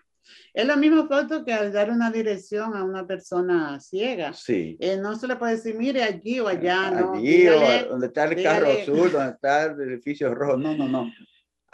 [0.54, 4.34] Es lo mismo foto que al dar una dirección a una persona ciega.
[4.34, 4.78] Sí.
[4.80, 7.14] Eh, no se le puede decir, mire allí o allá, ¿no?
[7.14, 10.58] Allí o donde está el carro azul, donde está el edificio rojo.
[10.58, 11.12] No, no, no.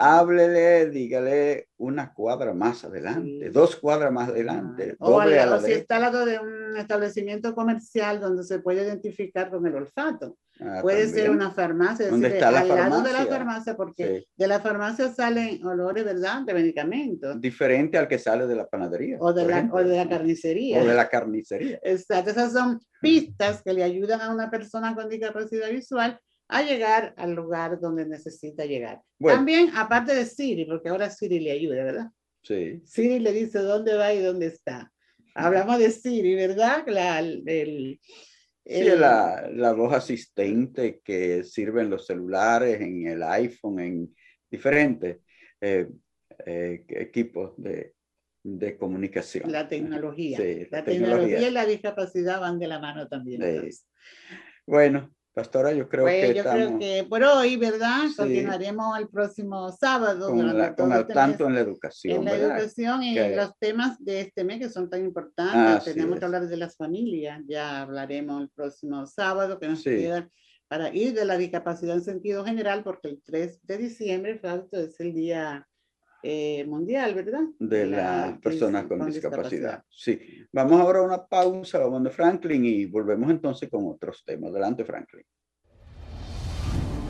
[0.02, 4.96] Háblele, dígale una cuadra más adelante, dos cuadras más adelante.
[4.98, 5.04] Ah.
[5.04, 9.66] O, o si está al lado de un establecimiento comercial donde se puede identificar con
[9.66, 10.38] el olfato.
[10.58, 12.88] Ah, Puede ser una farmacia, ¿Dónde está la al farmacia?
[12.90, 16.44] lado de la farmacia, porque de la farmacia salen olores, ¿verdad?
[16.46, 17.38] De medicamentos.
[17.38, 19.18] Diferente al que sale de la panadería.
[19.20, 20.80] O de, la, o de la carnicería.
[20.82, 21.78] O de la carnicería.
[21.82, 26.18] Exacto, esas son pistas que le ayudan a una persona con discapacidad visual
[26.50, 29.00] a llegar al lugar donde necesita llegar.
[29.18, 32.06] También, aparte de Siri, porque ahora Siri le ayuda, ¿verdad?
[32.42, 32.82] Sí.
[32.84, 34.92] Siri le dice dónde va y dónde está.
[35.34, 36.84] Hablamos de Siri, ¿verdad?
[36.88, 38.00] La, el,
[38.64, 44.14] Sí, la, la, voz asistente que sirve en los celulares, en el iPhone, en
[44.48, 45.18] diferentes
[45.60, 45.88] eh,
[46.46, 47.94] eh, equipos de,
[48.44, 49.50] de, comunicación.
[49.50, 50.36] La tecnología.
[50.36, 51.48] Sí, la, tecnología.
[51.48, 53.42] y la discapacidad van de la mano también.
[54.66, 58.00] Bueno, Pastora, yo creo pues que yo creo que por hoy, ¿verdad?
[58.16, 60.28] Continuaremos el próximo sábado.
[60.28, 62.18] Con, la, con este tanto en la educación.
[62.18, 65.84] En la educación y los temas de este mes que son tan importantes.
[65.84, 67.40] Tenemos que hablar de las familias.
[67.46, 70.28] Ya hablaremos el próximo sábado que nos queda
[70.66, 74.98] para ir de la discapacidad en sentido general, porque el 3 de diciembre, Fausto, es
[75.00, 75.66] el día
[76.22, 77.42] eh, mundial, ¿verdad?
[77.58, 79.82] De, las personas con, discapacidad.
[79.88, 80.18] Sí.
[80.52, 84.50] Vamos ahora a una pausa, vamos de Franklin y volvemos entonces con otros temas.
[84.50, 85.24] Adelante, Franklin.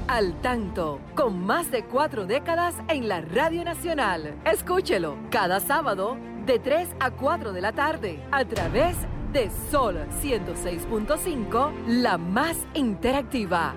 [0.06, 4.34] Al tanto, con más de cuatro décadas en la Radio Nacional.
[4.44, 8.96] Escúchelo cada sábado de 3 a 4 de la tarde a través
[9.32, 13.76] de Sol 106.5, la más interactiva.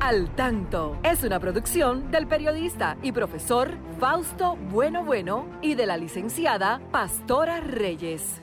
[0.00, 5.96] Al Tanto es una producción del periodista y profesor Fausto Bueno Bueno y de la
[5.96, 8.42] licenciada Pastora Reyes.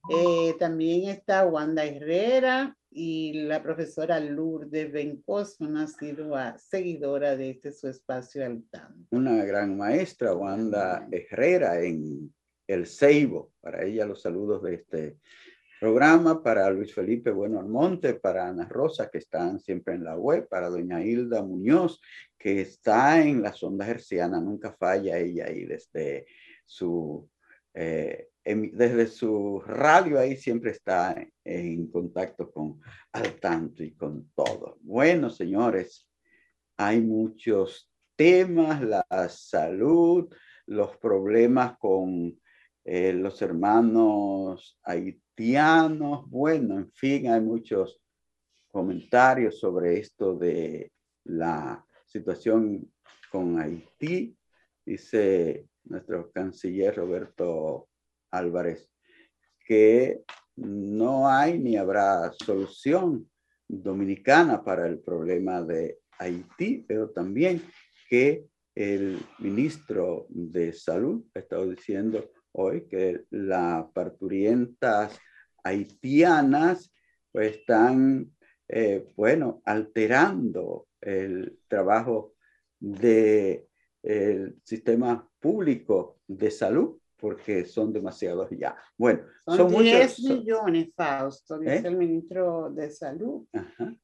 [0.09, 7.87] Eh, también está Wanda Herrera y la profesora Lourdes Bencos, una seguidora de este su
[7.87, 9.07] espacio al tanto.
[9.11, 12.33] Una gran maestra, Wanda Herrera, en
[12.67, 13.53] El Ceibo.
[13.61, 15.17] Para ella los saludos de este
[15.79, 20.47] programa, para Luis Felipe Bueno Almonte, para Ana Rosa, que están siempre en la web,
[20.49, 22.01] para doña Hilda Muñoz,
[22.37, 26.25] que está en la sonda herciana, nunca falla ella ahí desde
[26.65, 27.27] su...
[27.73, 32.79] Eh, desde su radio ahí siempre está en contacto con
[33.11, 34.77] al tanto y con todo.
[34.81, 36.07] Bueno, señores,
[36.77, 40.33] hay muchos temas, la salud,
[40.65, 42.39] los problemas con
[42.83, 48.01] eh, los hermanos haitianos, bueno, en fin, hay muchos
[48.71, 50.91] comentarios sobre esto de
[51.25, 52.91] la situación
[53.31, 54.35] con Haití.
[54.83, 57.89] Dice nuestro canciller Roberto
[58.31, 58.89] Álvarez,
[59.65, 60.21] que
[60.55, 63.29] no hay ni habrá solución
[63.67, 67.61] dominicana para el problema de Haití, pero también
[68.09, 75.17] que el ministro de Salud ha estado diciendo hoy que las parturientas
[75.63, 76.93] haitianas
[77.31, 78.31] pues están,
[78.67, 82.35] eh, bueno, alterando el trabajo
[82.79, 83.67] del
[84.63, 88.75] sistema público de salud porque son demasiados ya.
[88.97, 91.81] Bueno, son, 10 millones, Fausto, dice ¿Eh?
[91.85, 93.45] el ministro de Salud.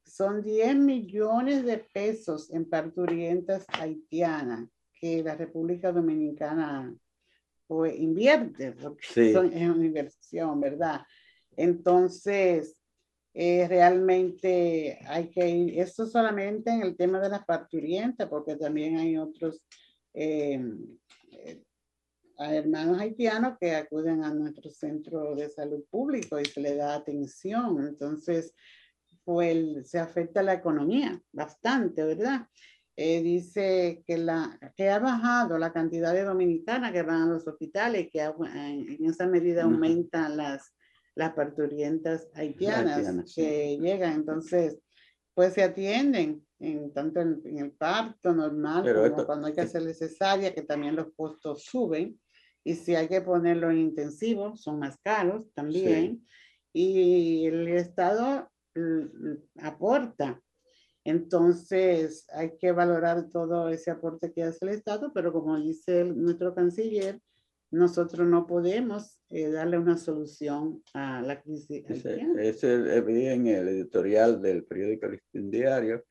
[0.06, 6.94] Son 10 millones de pesos en parturientas haitianas que la República Dominicana
[7.66, 11.00] pues, invierte, porque es una inversión, ¿verdad?
[11.56, 12.80] Entonces,
[13.34, 18.96] eh, realmente hay que ir, esto solamente en el tema de las parturientas, porque también
[18.96, 19.60] hay otros
[20.14, 20.60] eh,
[22.38, 26.94] eh, hermanos haitianos que acuden a nuestro centro de salud público y se le da
[26.94, 27.86] atención.
[27.86, 28.54] Entonces,
[29.24, 32.46] pues se afecta la economía bastante, ¿verdad?
[32.96, 38.08] dice que, la, que ha bajado la cantidad de dominicanas que van a los hospitales,
[38.12, 40.74] que en esa medida aumentan las
[41.18, 44.14] las parturientas haitianas, que llegan.
[44.14, 44.78] Entonces,
[45.34, 50.54] pues se atienden en, tanto en, el parto normal como cuando hay que hacer cesárea,
[50.54, 52.18] que también los costos suben.
[52.64, 56.26] Y si hay que ponerlo en intensivo, son más caros también.
[56.72, 58.50] Y el Estado
[59.60, 60.40] aporta.
[61.04, 66.54] Entonces, hay que valorar todo ese aporte que hace el Estado, pero como dice nuestro
[66.54, 67.20] canciller,
[67.70, 71.84] nosotros no podemos eh, darle una solución a la crisis.
[71.88, 76.04] Ese, vi en el editorial del periódico El Diario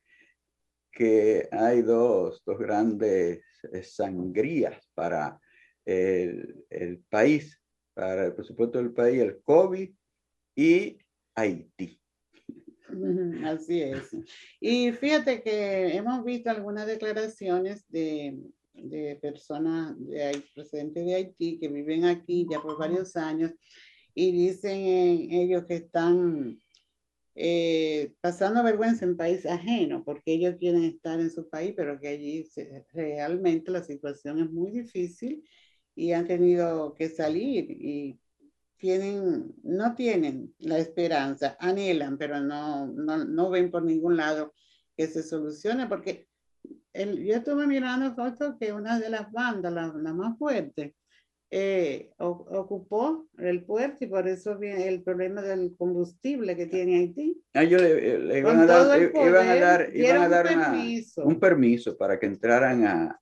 [0.92, 3.42] que hay dos, dos grandes
[3.72, 5.40] eh, sangrías para
[5.88, 7.60] el, el, país,
[7.94, 9.90] para el presupuesto del país, el COVID
[10.56, 10.98] y
[11.34, 12.00] Haití.
[13.44, 14.16] Así es.
[14.60, 18.38] Y fíjate que hemos visto algunas declaraciones de
[18.82, 23.52] de personas de procedentes de Haití que viven aquí ya por varios años
[24.14, 24.78] y dicen
[25.30, 26.58] ellos que están
[27.34, 32.08] eh, pasando vergüenza en país ajeno porque ellos quieren estar en su país, pero que
[32.08, 32.44] allí
[32.92, 35.44] realmente la situación es muy difícil
[35.98, 38.20] y han tenido que salir y
[38.76, 44.54] tienen, no tienen la esperanza, anhelan, pero no, no, no ven por ningún lado
[44.96, 46.28] que se solucione porque
[46.94, 50.94] yo estuve mirando fotos que una de las bandas, la, más fuerte,
[51.50, 57.42] eh, ocupó el puerto y por eso viene el problema del combustible que tiene Haití.
[57.54, 61.24] Ah, yo le, iban, a dar, iban, a dar, iban a dar, un, permiso.
[61.24, 63.20] un permiso para que entraran a,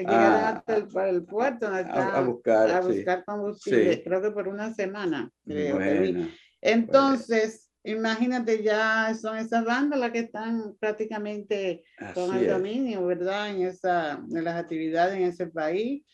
[0.00, 5.30] llegar hasta el, puerto a, buscar, a buscar combustible, creo que por una semana.
[6.60, 13.48] Entonces, Imagínate, ya son esas bandas las que están prácticamente con el dominio, ¿verdad?
[13.50, 16.04] En, esa, en las actividades en ese país.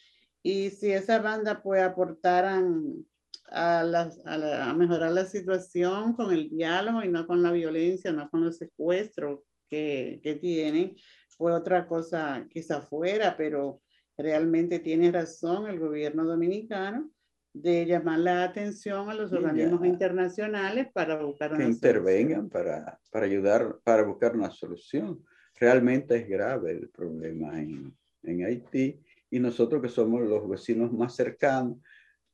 [0.41, 3.05] Y si esas bandas pues aportaran
[3.51, 8.45] a, a, mejorar la situación con el diálogo y no con la violencia, no con
[8.45, 10.95] los secuestros que, que tienen,
[11.37, 13.81] fue otra cosa quizá fuera, pero
[14.17, 17.11] realmente tiene razón el gobierno dominicano
[17.53, 23.27] de llamar la atención a los organismos internacionales para buscar una que intervengan para, para
[23.27, 25.25] ayudar, para buscar una solución.
[25.55, 31.15] Realmente es grave el problema en, en Haití y nosotros que somos los vecinos más
[31.15, 31.79] cercanos,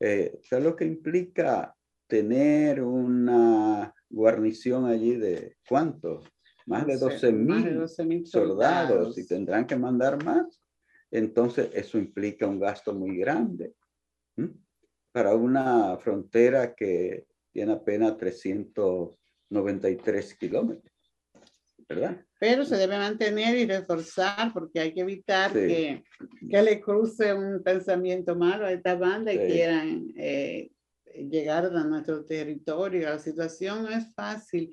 [0.01, 1.75] eh, ¿sabes lo que implica
[2.07, 6.25] tener una guarnición allí de cuántos?
[6.71, 7.87] Más de 12 mil
[8.27, 10.63] soldados, soldados y tendrán que mandar más.
[11.11, 13.75] Entonces, eso implica un gasto muy grande
[15.13, 20.95] para una frontera que tiene apenas 393 kilómetros,
[21.89, 22.25] ¿verdad?
[22.39, 26.05] Pero se debe mantener y reforzar porque hay que evitar que,
[26.49, 30.71] que, le cruce un pensamiento malo a esta banda y quieran eh,
[31.15, 33.09] llegar a nuestro territorio.
[33.09, 34.73] La situación no es fácil,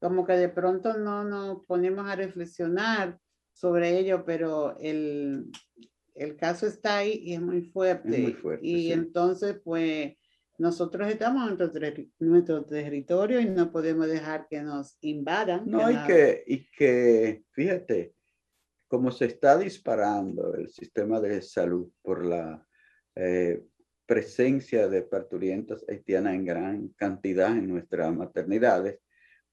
[0.00, 3.18] como que de pronto no nos ponemos a reflexionar
[3.52, 5.50] sobre ello, pero el,
[6.14, 8.36] el caso está ahí y es muy fuerte.
[8.62, 10.14] y entonces, pues,
[10.58, 15.62] nosotros estamos en nuestro, territorio y no podemos dejar que nos invadan.
[15.66, 18.14] No, y que, y que, fíjate,
[18.88, 22.66] como se está disparando el sistema de salud por la
[23.14, 23.64] eh,
[24.04, 28.98] presencia de parturientas haitianas en gran cantidad en nuestras maternidades,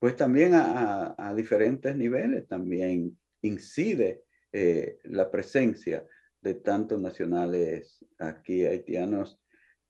[0.06, 6.06] pues también a, diferentes niveles también incide eh, la presencia
[6.41, 9.41] de tantos nacionales aquí haitianos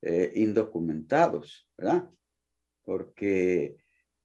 [0.02, 2.10] eh, indocumentados, ¿verdad?
[2.86, 3.76] Porque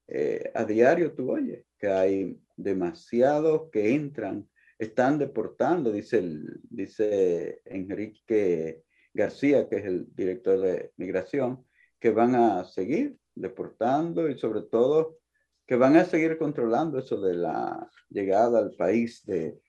[0.07, 6.23] eh, a diario tú oyes que hay demasiados que entran, están deportando, dice,
[6.71, 11.67] dice Enrique García, que es el director de migración,
[11.99, 15.20] que van a seguir deportando y sobre todo
[15.71, 19.61] que van a seguir controlando eso de la llegada al país de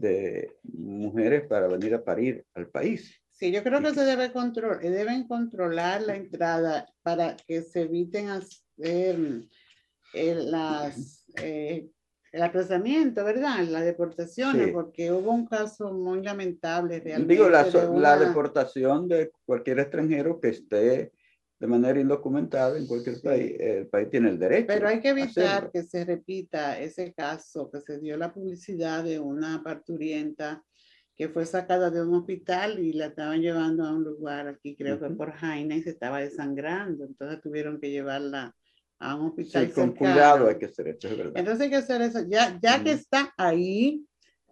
[0.00, 3.14] de mujeres para venir a parir al país.
[3.28, 8.28] Sí, yo creo que se debe control, deben controlar la entrada para que se eviten
[8.28, 9.16] hacer
[10.12, 11.90] eh, las, eh,
[12.32, 13.62] el apresamiento, ¿verdad?
[13.64, 17.34] Las deportaciones, porque hubo un caso muy lamentable realmente.
[17.34, 21.12] Digo, la, la deportación de cualquier extranjero que esté
[21.60, 24.68] de manera indocumentada en cualquier país, el país tiene el derecho.
[24.68, 29.20] Pero hay que evitar que se repita ese caso que se dio la publicidad de
[29.20, 30.64] una parturienta
[31.14, 34.98] que fue sacada de un hospital y la estaban llevando a un lugar aquí, creo
[34.98, 37.04] que por Jaina, y se estaba desangrando.
[37.04, 38.56] Entonces tuvieron que llevarla
[38.98, 39.66] a un hospital.
[39.66, 41.34] Sí, con cuidado hay que hacer eso, es verdad.
[41.36, 42.20] Entonces hay que hacer eso.
[42.26, 44.02] Ya, ya que está ahí,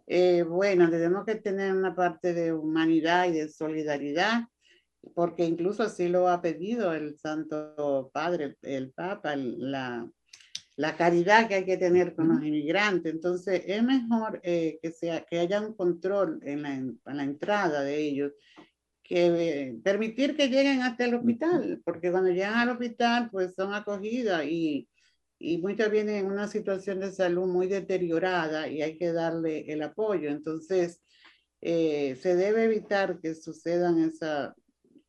[0.06, 4.42] eh, bueno, tenemos que tener una parte de humanidad y de solidaridad,
[5.14, 10.11] porque incluso así lo ha pedido el Santo Padre, el Papa, la,
[10.76, 13.12] la caridad que hay que tener con los inmigrantes.
[13.12, 17.82] Entonces, es mejor eh, que, sea, que haya un control en la, en la entrada
[17.82, 18.32] de ellos,
[19.03, 23.74] que eh, permitir que lleguen hasta el hospital, porque cuando llegan al hospital, pues son
[23.74, 24.88] acogidas y
[25.38, 29.82] y muchas vienen en una situación de salud muy deteriorada y hay que darle el
[29.82, 30.30] apoyo.
[30.30, 31.01] Entonces,
[31.61, 34.55] eh, se debe evitar que sucedan esa,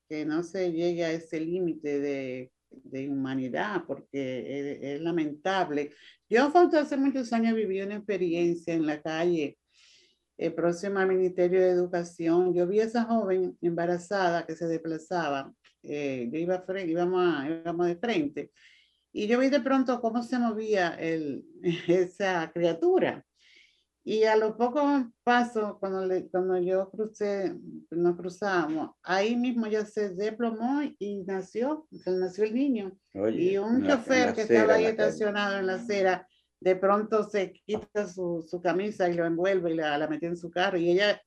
[0.10, 5.91] que no se llegue a ese límite de, de, humanidad, porque es, lamentable.
[6.30, 9.57] Yo hace muchos años viví una experiencia en la calle
[10.38, 12.53] eh, próxima al Ministerio de Educación.
[12.53, 15.53] Yo vi a esa joven embarazada que se desplazaba.
[15.84, 18.51] Eh, yo iba, íbamos, a, íbamos de frente
[19.12, 21.45] y yo vi de pronto cómo se movía el,
[21.88, 23.26] esa criatura.
[24.03, 27.53] Y a los pocos pasos, cuando, le, cuando yo crucé,
[27.91, 32.97] nos cruzamos, ahí mismo ya se desplomó y nació, se nació el niño.
[33.13, 36.27] y un chofer que estaba ahí estacionado en la acera,
[36.61, 40.37] de pronto se quita su, su camisa y lo envuelve y la, la metió en
[40.37, 40.77] su carro.
[40.77, 41.21] Y ella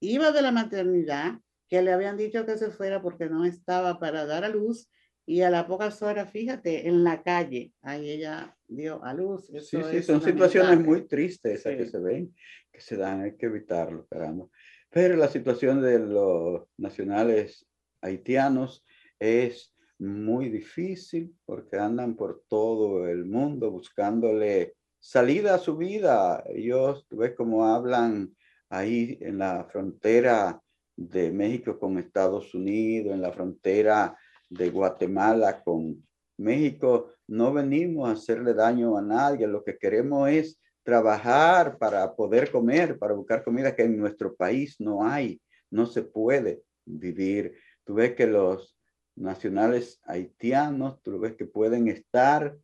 [0.00, 4.26] iba de la maternidad, que le habían dicho que se fuera porque no estaba para
[4.26, 4.88] dar a luz,
[5.26, 9.46] y a las pocas horas, fíjate, en la calle, ahí ella dio a luz.
[9.46, 12.34] sí, sí, son situaciones muy tristes esas que se ven,
[12.72, 14.46] que se dan, hay que evitarlo, caramba.
[14.88, 17.66] Pero la situación de los nacionales
[18.00, 18.84] haitianos
[19.18, 26.44] es muy difícil porque andan por todo el mundo buscándole salida a su vida.
[26.48, 28.32] Ellos, tú ves cómo hablan
[28.68, 30.60] ahí en la frontera
[30.94, 34.16] de México con Estados Unidos, en la frontera
[34.48, 36.06] de Guatemala con
[36.38, 42.50] México, no venimos a hacerle daño a nadie, lo que queremos es trabajar para poder
[42.50, 45.40] comer, para buscar comida que en nuestro país no hay,
[45.70, 47.58] no se puede vivir.
[47.84, 48.76] Tú ves que los
[49.16, 52.56] nacionales haitianos, tú ves que pueden estar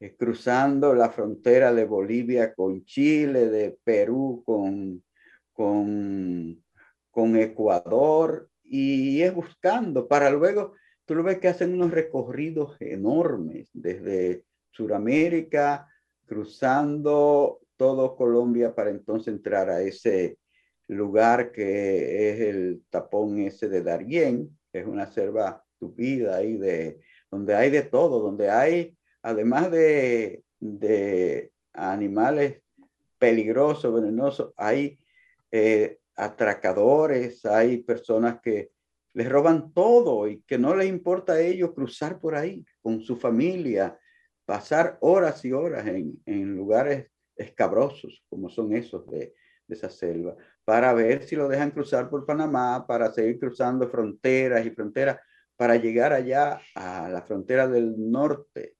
[0.00, 5.02] eh, cruzando la frontera de Bolivia con Chile, de Perú con,
[5.52, 6.62] con,
[7.10, 13.68] con Ecuador, y es buscando para luego tú lo ves que hacen unos recorridos enormes
[13.72, 15.88] desde Sudamérica,
[16.26, 20.38] cruzando todo Colombia para entonces entrar a ese
[20.88, 27.00] lugar que es el tapón ese de Darién, que es una selva tupida ahí de
[27.30, 32.62] donde hay de todo, donde hay, además de, de animales
[33.18, 34.98] peligrosos, venenosos, hay
[35.50, 38.70] eh, atracadores, hay personas que
[39.14, 43.16] les roban todo y que no les importa a ellos cruzar por ahí con su
[43.16, 43.98] familia,
[44.44, 49.34] pasar horas y horas en, en lugares escabrosos como son esos de,
[49.66, 54.66] de, esa selva, para ver si lo dejan cruzar por Panamá, para seguir cruzando fronteras
[54.66, 55.18] y fronteras,
[55.56, 58.76] para llegar allá a la frontera del norte,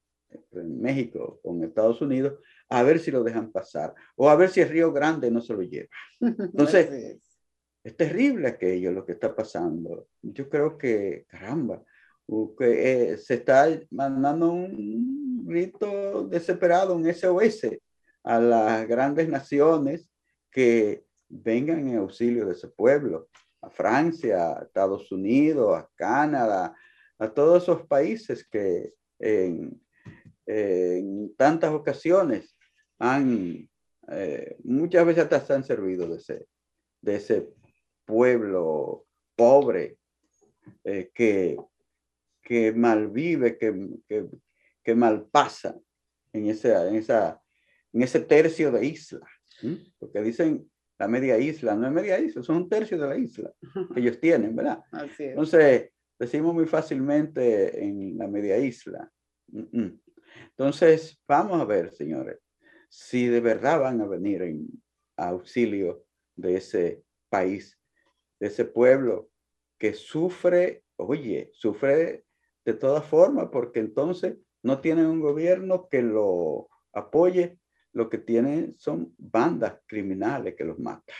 [0.51, 4.61] en México con Estados Unidos, a ver si lo dejan pasar, o a ver si
[4.61, 5.89] el Río Grande no se lo lleva.
[6.19, 7.19] Entonces,
[7.85, 10.07] es terrible aquello lo que está pasando.
[10.23, 11.83] Yo creo que, caramba,
[12.57, 17.77] que, eh, se está mandando un grito desesperado, un SOS
[18.23, 20.09] a las grandes naciones
[20.49, 23.29] que vengan en auxilio de ese pueblo,
[23.61, 26.75] a Francia, a Estados Unidos, a Canadá,
[27.19, 29.79] a todos esos países que en,
[31.37, 32.57] tantas ocasiones
[32.97, 33.69] han,
[34.09, 36.47] eh, muchas veces hasta se han servido de ese,
[37.01, 37.55] de ese
[38.05, 39.97] pueblo pobre
[40.83, 41.57] eh, que,
[42.41, 44.27] que malvive, que, que,
[44.83, 45.77] que mal pasa
[46.31, 47.41] en, esa, en, esa,
[47.91, 49.27] en ese tercio de isla.
[49.97, 53.51] Porque dicen la media isla, no es media isla, son un tercio de la isla
[53.93, 54.79] que ellos tienen, ¿verdad?
[55.19, 59.11] Entonces, decimos muy fácilmente en la media isla.
[60.49, 62.39] Entonces, vamos a ver, señores,
[62.89, 64.67] si de verdad van a venir en
[65.17, 67.77] auxilio de ese país
[68.39, 69.29] de ese pueblo
[69.77, 72.25] que sufre, oye, sufre
[72.65, 77.59] de todas formas, porque entonces no tienen un gobierno que lo apoye,
[77.93, 81.15] lo que tienen son bandas criminales que los matan.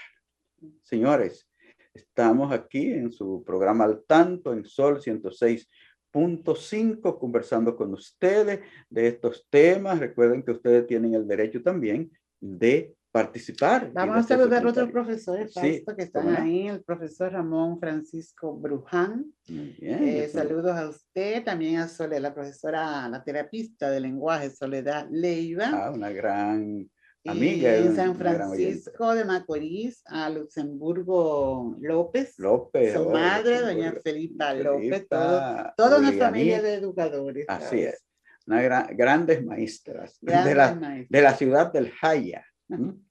[0.82, 1.50] Señores,
[1.94, 5.70] estamos aquí en su programa al tanto, en Sol 106
[6.16, 10.00] 90.5 conversando con ustedes de estos temas.
[10.00, 12.10] Recuerden que ustedes tienen el derecho también
[12.40, 13.92] de participar.
[13.94, 19.32] Vamos a saludar a otros profesores que están ahí, el profesor Ramón Francisco Bruján.
[19.48, 25.70] Eh, saludos a usted, también a Soledad, la profesora, la terapista de lenguaje, Soledad Leiva.
[25.72, 26.92] Ah, una gran
[27.26, 27.78] amiga.
[27.78, 32.38] en San Francisco de Macorís, a Luxemburgo López.
[32.38, 32.96] López.
[32.96, 37.46] Su oh, madre, doña Felipa, López, toda una familia de educadores.
[37.48, 38.04] Así es.
[38.46, 42.46] Una grandes maestras, de, la, de la ciudad del Jaya.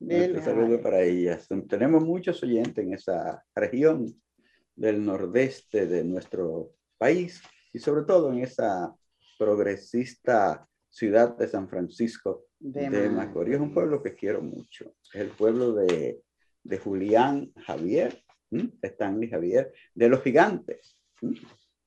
[0.00, 1.46] Un saludo para ellas.
[1.68, 4.14] Tenemos muchos oyentes en esa región
[4.74, 8.94] del nordeste de nuestro país y sobre todo en esa
[9.38, 13.54] progresista ciudad de San Francisco de, Macorís.
[13.54, 14.94] Es un pueblo que quiero mucho.
[15.12, 16.20] Es el pueblo de,
[16.62, 18.22] de Julián Javier,
[18.82, 20.98] Stanley Javier, de los gigantes.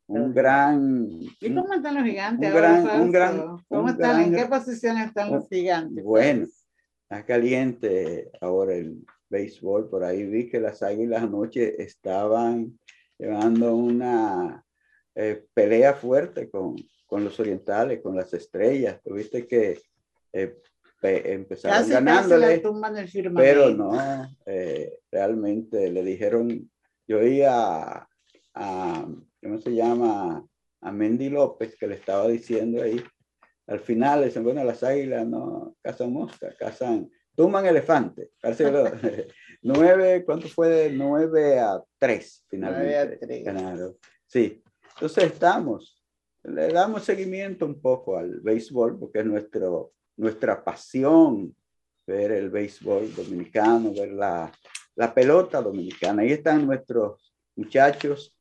[0.07, 1.07] Un gran.
[1.39, 2.49] ¿Y cómo están los gigantes?
[2.49, 4.21] Un gran, un gran, ¿Cómo están?
[4.21, 6.03] ¿En qué posición están los gigantes?
[6.03, 6.45] Bueno,
[7.13, 9.87] Está caliente ahora el béisbol.
[9.87, 12.79] Por ahí vi que las águilas anoche estaban
[13.19, 14.65] llevando una
[15.13, 18.99] eh, pelea fuerte con, con, los orientales, con las estrellas.
[19.03, 19.79] Tuviste que
[20.33, 20.57] eh,
[21.03, 22.63] empezaron ganándole,
[23.35, 23.91] pero no,
[24.47, 26.67] eh, realmente le dijeron,
[27.07, 28.07] yo oía
[28.55, 29.07] a,
[29.39, 30.43] ¿cómo se llama?
[30.81, 32.99] A Mendy López que le estaba diciendo ahí
[33.67, 38.31] al final dicen, bueno, las águilas no cazan mosca, cazan, tuman elefante.
[39.61, 40.69] nueve, ¿cuánto fue?
[40.69, 43.17] De nueve a tres, finalmente.
[43.53, 43.95] Nueve
[44.27, 44.61] Sí.
[44.95, 46.03] Entonces estamos,
[46.43, 51.55] le damos seguimiento un poco al béisbol, porque es nuestro, nuestra pasión
[52.05, 54.51] ver el béisbol dominicano, ver la,
[54.95, 56.21] la pelota dominicana.
[56.21, 58.37] Ahí están nuestros muchachos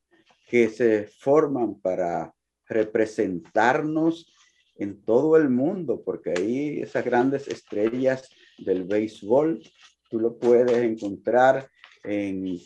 [0.47, 2.33] que se forman para
[2.67, 4.33] representarnos
[4.75, 9.61] en todo el mundo, porque ahí esas grandes estrellas del béisbol,
[10.09, 11.69] tú lo puedes encontrar
[12.03, 12.57] en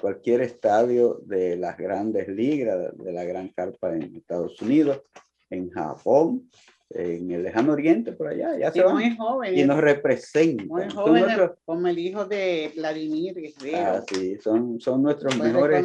[0.00, 5.02] cualquier estadio de las grandes ligas, de la gran carpa en Estados Unidos,
[5.50, 6.48] en Japón,
[6.90, 9.16] en el lejano oriente, por allá, ya se van.
[9.54, 10.66] Y nos representan.
[10.66, 13.78] Muy jóvenes, como el hijo de Vladimir Guerrero.
[13.78, 15.84] Ah, sí, son, son nuestros mejores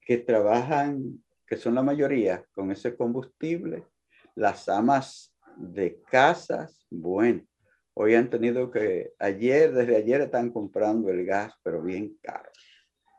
[0.00, 3.84] que trabajan, que son la mayoría con ese combustible,
[4.34, 7.42] las amas de casas, bueno,
[7.94, 12.50] hoy han tenido que, ayer, desde ayer están comprando el gas, pero bien caro.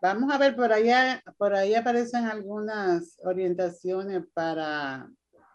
[0.01, 5.09] Vamos a ver, por allá, por ahí aparecen algunas orientaciones para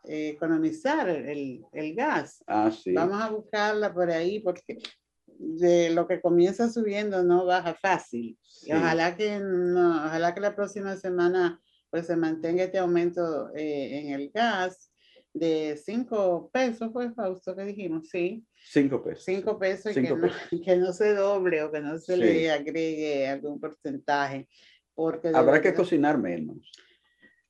[0.05, 2.43] eh, economizar el, el, gas.
[2.49, 2.93] Ah, sí.
[2.93, 4.79] Vamos a buscarla por ahí porque
[5.27, 8.37] de lo que comienza subiendo no baja fácil.
[8.65, 11.61] Y ojalá que no, ojalá que la próxima semana
[11.91, 14.92] pues se mantenga este aumento eh, en el gas
[15.35, 18.45] de cinco pesos, fue Fausto que dijimos, sí.
[18.55, 19.25] Cinco pesos.
[19.25, 20.31] Cinco pesos, y que, No,
[20.65, 24.49] que, No, se doble o que no se le agregue algún porcentaje.
[24.95, 26.71] Porque Habrá que cocinar menos.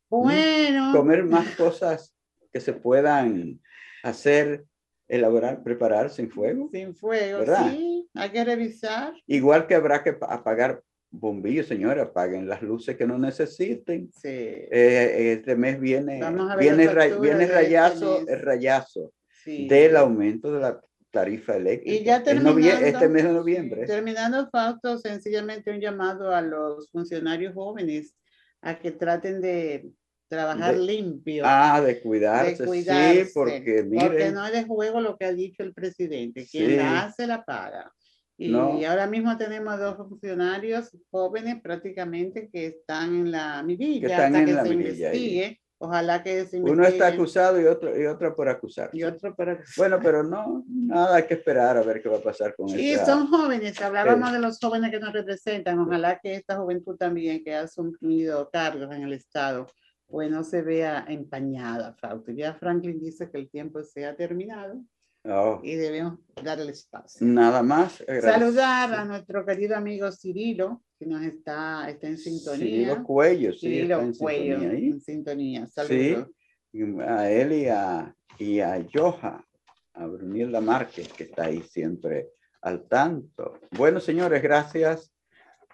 [0.09, 0.93] Bueno.
[0.93, 2.15] Comer más cosas
[2.53, 3.61] que se puedan
[4.03, 4.65] hacer,
[5.09, 6.69] elaborar, preparar sin fuego.
[6.73, 8.09] Sin fuego, sí.
[8.15, 9.15] Hay que revisar.
[9.27, 14.11] Igual que habrá que apagar bombillos, señora, apaguen las luces que no necesiten.
[14.13, 14.29] Sí.
[14.29, 16.21] Eh, este mes viene,
[16.59, 16.89] viene,
[17.21, 19.13] viene este rayazo, el rayazo
[19.47, 21.95] del aumento de la tarifa eléctrica.
[21.95, 23.87] Y ya terminando, este mes de noviembre.
[23.87, 28.15] Terminando, Fausto, sencillamente un llamado a los funcionarios jóvenes
[28.63, 29.91] a que traten de
[30.29, 31.45] trabajar limpio.
[31.47, 34.07] Ah, de cuidarse, sí, porque mire.
[34.07, 36.47] Porque no es de juego lo que ha dicho el presidente.
[36.51, 37.93] Quien la hace, la paga.
[38.39, 44.35] Y ahora mismo tenemos dos funcionarios jóvenes prácticamente que están en la mirilla que están
[44.35, 45.59] hasta en que la se investigue.
[45.85, 48.91] Ojalá que se Uno está acusado y otro, y otro por acusar.
[48.93, 49.75] Y otro por acusar.
[49.77, 52.95] Bueno, pero no, nada hay que esperar a ver qué va a pasar con Sí,
[53.05, 53.81] son jóvenes.
[53.81, 55.81] Hablábamos de los jóvenes que nos representan.
[55.81, 59.67] Ojalá que esta juventud también que ha asumido cargos en el Estado,
[60.07, 62.31] pues no se vea empañada, Fausto.
[62.31, 64.81] Ya Franklin dice que el tiempo se ha terminado
[65.25, 65.61] Oh.
[65.63, 67.25] Y debemos darle espacio.
[67.25, 68.03] Nada más.
[68.21, 72.67] Saludar a nuestro querido amigo Cirilo, que nos está, está en sintonía.
[72.67, 73.61] Cirilo Cuello, sí.
[73.61, 75.67] Cirilo en Cuello, sintonía en sintonía.
[75.69, 76.29] Saludos.
[76.73, 79.47] Sí, a él y a, y a Joja,
[79.95, 82.31] a Brunilda Márquez, que está ahí siempre
[82.63, 83.61] al tanto.
[83.73, 85.13] Bueno, señores, gracias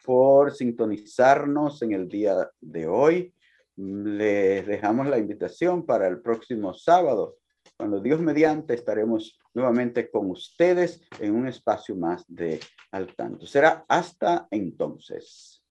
[0.05, 3.35] por sintonizarnos en el día de hoy.
[3.77, 7.37] Les dejamos la invitación para el próximo sábado
[7.77, 12.61] cuando Dios mediante estaremos nuevamente con ustedes en un espacio más de
[12.93, 13.47] al tanto.
[13.47, 15.58] Será hasta entonces.